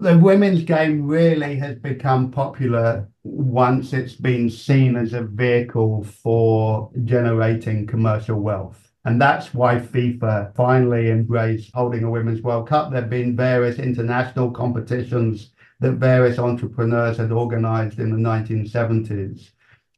The 0.00 0.18
women's 0.18 0.64
game 0.64 1.06
really 1.06 1.54
has 1.56 1.76
become 1.76 2.32
popular 2.32 3.08
once 3.22 3.92
it's 3.92 4.14
been 4.14 4.50
seen 4.50 4.96
as 4.96 5.12
a 5.12 5.22
vehicle 5.22 6.02
for 6.02 6.90
generating 7.04 7.86
commercial 7.86 8.40
wealth. 8.40 8.90
And 9.04 9.22
that's 9.22 9.54
why 9.54 9.76
FIFA 9.76 10.52
finally 10.56 11.10
embraced 11.12 11.70
holding 11.74 12.02
a 12.02 12.10
Women's 12.10 12.42
World 12.42 12.68
Cup. 12.68 12.90
There 12.90 13.02
have 13.02 13.10
been 13.10 13.36
various 13.36 13.78
international 13.78 14.50
competitions 14.50 15.52
that 15.80 15.92
various 15.92 16.38
entrepreneurs 16.38 17.16
had 17.16 17.32
organized 17.32 17.98
in 17.98 18.10
the 18.10 18.28
1970s. 18.28 19.50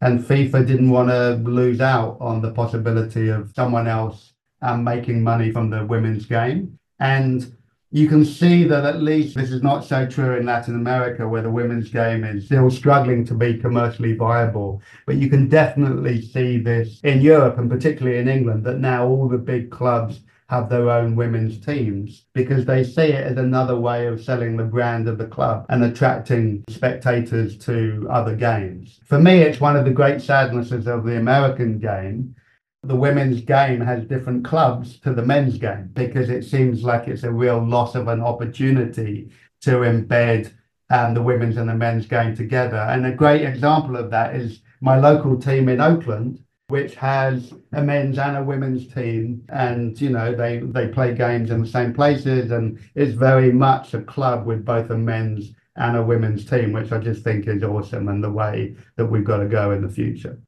And 0.02 0.20
FIFA 0.20 0.66
didn't 0.66 0.90
want 0.90 1.08
to 1.10 1.34
lose 1.48 1.80
out 1.80 2.16
on 2.20 2.40
the 2.40 2.52
possibility 2.52 3.28
of 3.28 3.52
someone 3.54 3.86
else 3.86 4.32
um, 4.62 4.84
making 4.84 5.22
money 5.22 5.52
from 5.52 5.70
the 5.70 5.84
women's 5.84 6.26
game. 6.26 6.78
And 6.98 7.54
you 7.92 8.08
can 8.08 8.24
see 8.24 8.64
that 8.64 8.84
at 8.84 9.02
least 9.02 9.34
this 9.34 9.50
is 9.50 9.62
not 9.62 9.84
so 9.84 10.06
true 10.06 10.36
in 10.36 10.46
Latin 10.46 10.76
America, 10.76 11.28
where 11.28 11.42
the 11.42 11.50
women's 11.50 11.90
game 11.90 12.24
is 12.24 12.46
still 12.46 12.70
struggling 12.70 13.24
to 13.26 13.34
be 13.34 13.58
commercially 13.58 14.14
viable. 14.14 14.80
But 15.06 15.16
you 15.16 15.28
can 15.28 15.48
definitely 15.48 16.22
see 16.22 16.58
this 16.58 17.00
in 17.02 17.20
Europe 17.20 17.58
and 17.58 17.68
particularly 17.68 18.18
in 18.18 18.28
England, 18.28 18.64
that 18.64 18.78
now 18.78 19.06
all 19.06 19.28
the 19.28 19.38
big 19.38 19.70
clubs 19.70 20.20
have 20.50 20.68
their 20.68 20.90
own 20.90 21.14
women's 21.14 21.64
teams 21.64 22.26
because 22.34 22.66
they 22.66 22.82
see 22.82 23.02
it 23.02 23.24
as 23.24 23.36
another 23.36 23.76
way 23.76 24.08
of 24.08 24.20
selling 24.20 24.56
the 24.56 24.64
brand 24.64 25.06
of 25.06 25.16
the 25.16 25.26
club 25.26 25.64
and 25.68 25.84
attracting 25.84 26.64
spectators 26.68 27.56
to 27.56 28.04
other 28.10 28.34
games. 28.34 28.98
For 29.04 29.20
me, 29.20 29.42
it's 29.42 29.60
one 29.60 29.76
of 29.76 29.84
the 29.84 29.92
great 29.92 30.20
sadnesses 30.20 30.88
of 30.88 31.04
the 31.04 31.16
American 31.18 31.78
game. 31.78 32.34
The 32.82 32.96
women's 32.96 33.42
game 33.42 33.80
has 33.80 34.04
different 34.06 34.44
clubs 34.44 34.98
to 35.00 35.14
the 35.14 35.24
men's 35.24 35.56
game 35.56 35.90
because 35.94 36.28
it 36.28 36.42
seems 36.42 36.82
like 36.82 37.06
it's 37.06 37.22
a 37.22 37.30
real 37.30 37.64
loss 37.64 37.94
of 37.94 38.08
an 38.08 38.20
opportunity 38.20 39.30
to 39.60 39.70
embed 39.70 40.52
um, 40.90 41.14
the 41.14 41.22
women's 41.22 41.58
and 41.58 41.68
the 41.68 41.74
men's 41.74 42.06
game 42.06 42.34
together. 42.34 42.78
And 42.78 43.06
a 43.06 43.12
great 43.12 43.42
example 43.42 43.96
of 43.96 44.10
that 44.10 44.34
is 44.34 44.62
my 44.80 44.98
local 44.98 45.40
team 45.40 45.68
in 45.68 45.80
Oakland 45.80 46.42
which 46.70 46.94
has 46.94 47.52
a 47.72 47.82
men's 47.82 48.18
and 48.18 48.36
a 48.36 48.42
women's 48.42 48.92
team. 48.92 49.44
And 49.48 50.00
you 50.00 50.10
know 50.10 50.34
they 50.34 50.58
they 50.58 50.88
play 50.88 51.14
games 51.14 51.50
in 51.50 51.60
the 51.60 51.68
same 51.68 51.92
places. 51.92 52.50
And 52.50 52.78
it's 52.94 53.14
very 53.14 53.52
much 53.52 53.94
a 53.94 54.02
club 54.02 54.46
with 54.46 54.64
both 54.64 54.90
a 54.90 54.96
men's 54.96 55.52
and 55.76 55.96
a 55.96 56.02
women's 56.02 56.44
team 56.44 56.72
which 56.72 56.92
i 56.92 56.98
just 56.98 57.22
think 57.22 57.46
is 57.46 57.62
awesome 57.62 58.08
and 58.08 58.22
the 58.22 58.30
way 58.30 58.74
that 58.96 59.06
we've 59.06 59.24
got 59.24 59.38
to 59.38 59.46
go 59.46 59.70
in 59.72 59.82
the 59.82 59.88
future. 59.88 60.40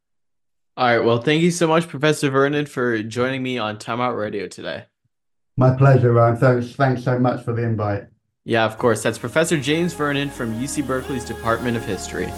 All 0.76 0.86
right. 0.86 1.04
Well 1.04 1.20
thank 1.20 1.42
you 1.42 1.50
so 1.50 1.66
much 1.66 1.88
professor 1.88 2.30
vernon 2.30 2.66
for 2.66 3.02
joining 3.02 3.42
me 3.42 3.58
on 3.58 3.76
timeout 3.76 4.18
radio 4.18 4.46
today. 4.46 4.84
My 5.56 5.74
pleasure 5.76 6.12
ryan. 6.12 6.36
Thanks 6.36 6.74
thanks 6.74 7.04
so 7.04 7.18
much 7.18 7.44
for 7.44 7.52
the 7.52 7.62
invite. 7.62 8.06
Yeah 8.44 8.64
of 8.64 8.78
course. 8.78 9.02
That's 9.02 9.18
professor 9.18 9.58
james 9.58 9.94
vernon 9.94 10.30
from 10.30 10.54
uc 10.60 10.86
berkeley's 10.86 11.24
department 11.24 11.76
of 11.76 11.84
history 11.84 12.30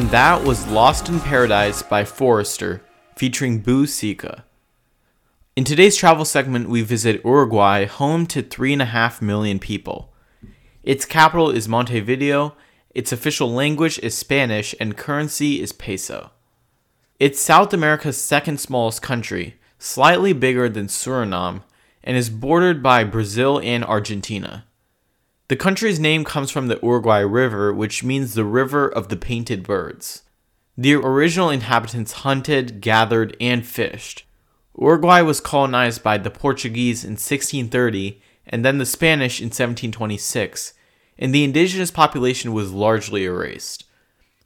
And 0.00 0.10
that 0.12 0.42
was 0.42 0.66
Lost 0.68 1.10
in 1.10 1.20
Paradise 1.20 1.82
by 1.82 2.06
Forrester, 2.06 2.80
featuring 3.16 3.58
Boo 3.58 3.86
Sika. 3.86 4.46
In 5.56 5.64
today's 5.64 5.94
travel 5.94 6.24
segment, 6.24 6.70
we 6.70 6.80
visit 6.80 7.20
Uruguay, 7.22 7.84
home 7.84 8.24
to 8.28 8.42
3.5 8.42 9.20
million 9.20 9.58
people. 9.58 10.14
Its 10.82 11.04
capital 11.04 11.50
is 11.50 11.68
Montevideo, 11.68 12.56
its 12.94 13.12
official 13.12 13.52
language 13.52 13.98
is 13.98 14.16
Spanish, 14.16 14.74
and 14.80 14.96
currency 14.96 15.60
is 15.60 15.70
peso. 15.70 16.30
It's 17.18 17.38
South 17.38 17.74
America's 17.74 18.16
second 18.16 18.58
smallest 18.58 19.02
country, 19.02 19.56
slightly 19.78 20.32
bigger 20.32 20.70
than 20.70 20.86
Suriname, 20.86 21.62
and 22.02 22.16
is 22.16 22.30
bordered 22.30 22.82
by 22.82 23.04
Brazil 23.04 23.60
and 23.62 23.84
Argentina. 23.84 24.64
The 25.50 25.56
country's 25.56 25.98
name 25.98 26.22
comes 26.22 26.52
from 26.52 26.68
the 26.68 26.78
Uruguay 26.80 27.18
River, 27.22 27.74
which 27.74 28.04
means 28.04 28.34
the 28.34 28.44
river 28.44 28.88
of 28.88 29.08
the 29.08 29.16
painted 29.16 29.64
birds. 29.64 30.22
The 30.78 30.94
original 30.94 31.50
inhabitants 31.50 32.12
hunted, 32.12 32.80
gathered, 32.80 33.36
and 33.40 33.66
fished. 33.66 34.22
Uruguay 34.80 35.22
was 35.22 35.40
colonized 35.40 36.04
by 36.04 36.18
the 36.18 36.30
Portuguese 36.30 37.02
in 37.02 37.14
1630 37.14 38.22
and 38.46 38.64
then 38.64 38.78
the 38.78 38.86
Spanish 38.86 39.40
in 39.40 39.46
1726, 39.46 40.72
and 41.18 41.34
the 41.34 41.42
indigenous 41.42 41.90
population 41.90 42.52
was 42.52 42.72
largely 42.72 43.24
erased. 43.24 43.86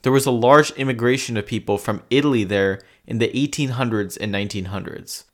There 0.00 0.10
was 0.10 0.24
a 0.24 0.30
large 0.30 0.70
immigration 0.70 1.36
of 1.36 1.44
people 1.44 1.76
from 1.76 2.02
Italy 2.08 2.44
there 2.44 2.80
in 3.06 3.18
the 3.18 3.28
1800s 3.28 4.16
and 4.18 4.32
1900s. 4.32 5.24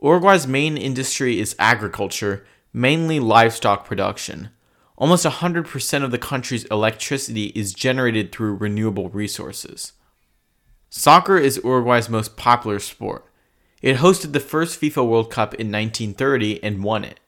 Uruguay's 0.00 0.46
main 0.46 0.76
industry 0.76 1.40
is 1.40 1.56
agriculture, 1.58 2.46
mainly 2.72 3.18
livestock 3.18 3.84
production. 3.84 4.50
Almost 4.98 5.24
100% 5.24 6.02
of 6.02 6.10
the 6.10 6.18
country's 6.18 6.64
electricity 6.64 7.46
is 7.54 7.72
generated 7.72 8.32
through 8.32 8.56
renewable 8.56 9.08
resources. 9.10 9.92
Soccer 10.90 11.36
is 11.36 11.60
Uruguay's 11.62 12.08
most 12.08 12.36
popular 12.36 12.80
sport. 12.80 13.24
It 13.80 13.98
hosted 13.98 14.32
the 14.32 14.40
first 14.40 14.80
FIFA 14.80 15.08
World 15.08 15.30
Cup 15.30 15.54
in 15.54 15.70
1930 15.70 16.64
and 16.64 16.82
won 16.82 17.04
it. 17.04 17.20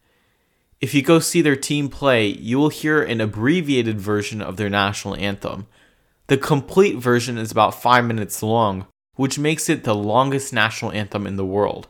If 0.81 0.95
you 0.95 1.03
go 1.03 1.21
see 1.21 1.43
their 1.43 1.55
team 1.55 1.89
play, 1.89 2.27
you 2.27 2.59
will 2.59 2.71
hear 2.71 3.05
an 3.05 3.21
abbreviated 3.21 4.01
version 4.01 4.43
of 4.43 4.57
their 4.57 4.71
national 4.71 5.15
anthem. 5.15 5.69
The 6.27 6.39
complete 6.39 6.97
version 6.97 7.39
is 7.39 7.53
about 7.53 7.81
5 7.81 8.05
minutes 8.05 8.43
long, 8.43 8.89
which 9.15 9.39
makes 9.39 9.69
it 9.69 9.85
the 9.85 9.95
longest 9.95 10.53
national 10.53 10.91
anthem 10.91 11.25
in 11.25 11.37
the 11.37 11.47
world. 11.47 11.87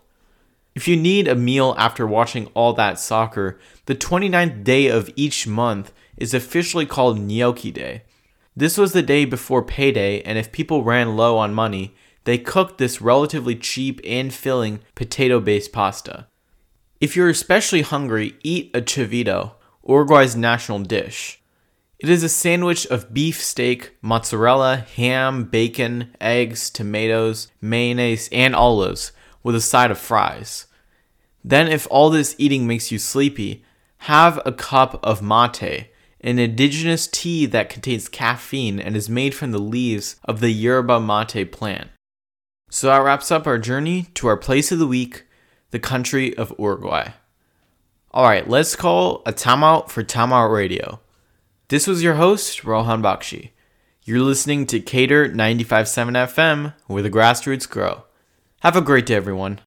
If 0.81 0.88
you 0.88 0.97
need 0.97 1.29
a 1.29 1.35
meal 1.35 1.75
after 1.77 2.07
watching 2.07 2.47
all 2.55 2.73
that 2.73 2.99
soccer, 2.99 3.61
the 3.85 3.95
29th 3.95 4.64
day 4.64 4.87
of 4.87 5.11
each 5.14 5.47
month 5.47 5.93
is 6.16 6.33
officially 6.33 6.87
called 6.87 7.21
Gnocchi 7.21 7.71
Day. 7.71 8.05
This 8.57 8.79
was 8.79 8.95
the 8.95 9.03
day 9.03 9.27
before 9.27 9.62
payday, 9.62 10.23
and 10.23 10.38
if 10.38 10.53
people 10.53 10.83
ran 10.83 11.19
low 11.19 11.37
on 11.37 11.53
money, 11.53 11.95
they 12.25 12.38
cooked 12.38 12.79
this 12.79 13.03
relatively 13.03 13.55
cheap 13.55 14.01
and 14.07 14.33
filling 14.33 14.81
potato 14.95 15.38
based 15.38 15.71
pasta. 15.71 16.29
If 16.99 17.14
you're 17.14 17.29
especially 17.29 17.83
hungry, 17.83 18.37
eat 18.43 18.71
a 18.73 18.81
chivito, 18.81 19.57
Uruguay's 19.87 20.35
national 20.35 20.79
dish. 20.79 21.43
It 21.99 22.09
is 22.09 22.23
a 22.23 22.29
sandwich 22.31 22.87
of 22.87 23.12
beef 23.12 23.43
steak, 23.43 23.99
mozzarella, 24.01 24.87
ham, 24.97 25.45
bacon, 25.45 26.16
eggs, 26.23 26.71
tomatoes, 26.71 27.49
mayonnaise, 27.61 28.31
and 28.33 28.57
olives 28.57 29.12
with 29.43 29.55
a 29.55 29.61
side 29.61 29.90
of 29.90 29.99
fries. 29.99 30.66
Then, 31.44 31.68
if 31.68 31.87
all 31.90 32.11
this 32.11 32.35
eating 32.38 32.66
makes 32.66 32.92
you 32.92 32.98
sleepy, 32.98 33.64
have 33.98 34.40
a 34.44 34.53
cup 34.53 34.98
of 35.03 35.22
mate, 35.22 35.90
an 36.20 36.38
indigenous 36.38 37.07
tea 37.07 37.46
that 37.46 37.70
contains 37.70 38.09
caffeine 38.09 38.79
and 38.79 38.96
is 38.96 39.09
made 39.09 39.35
from 39.35 39.53
the 39.53 39.59
leaves 39.59 40.16
of 40.24 40.40
the 40.40 40.50
yerba 40.50 41.00
mate 41.00 41.50
plant. 41.50 41.88
So 42.70 42.87
that 42.87 42.98
wraps 42.98 43.31
up 43.31 43.46
our 43.46 43.59
journey 43.59 44.09
to 44.14 44.26
our 44.29 44.37
place 44.37 44.70
of 44.70 44.79
the 44.79 44.87
week, 44.87 45.24
the 45.70 45.79
country 45.79 46.37
of 46.37 46.55
Uruguay. 46.59 47.11
Alright, 48.12 48.48
let's 48.48 48.76
call 48.76 49.22
a 49.26 49.33
timeout 49.33 49.88
for 49.88 50.03
Timeout 50.03 50.53
Radio. 50.53 51.00
This 51.68 51.87
was 51.87 52.03
your 52.03 52.14
host, 52.14 52.64
Rohan 52.64 53.03
Bakshi. 53.03 53.50
You're 54.05 54.20
listening 54.20 54.66
to 54.66 54.81
KDRT 54.81 55.35
95.7 55.35 56.35
FM, 56.35 56.74
where 56.87 57.03
the 57.03 57.11
grassroots 57.11 57.68
grow. 57.68 58.05
Have 58.61 58.76
a 58.76 58.81
great 58.81 59.07
day, 59.07 59.14
everyone. 59.14 59.61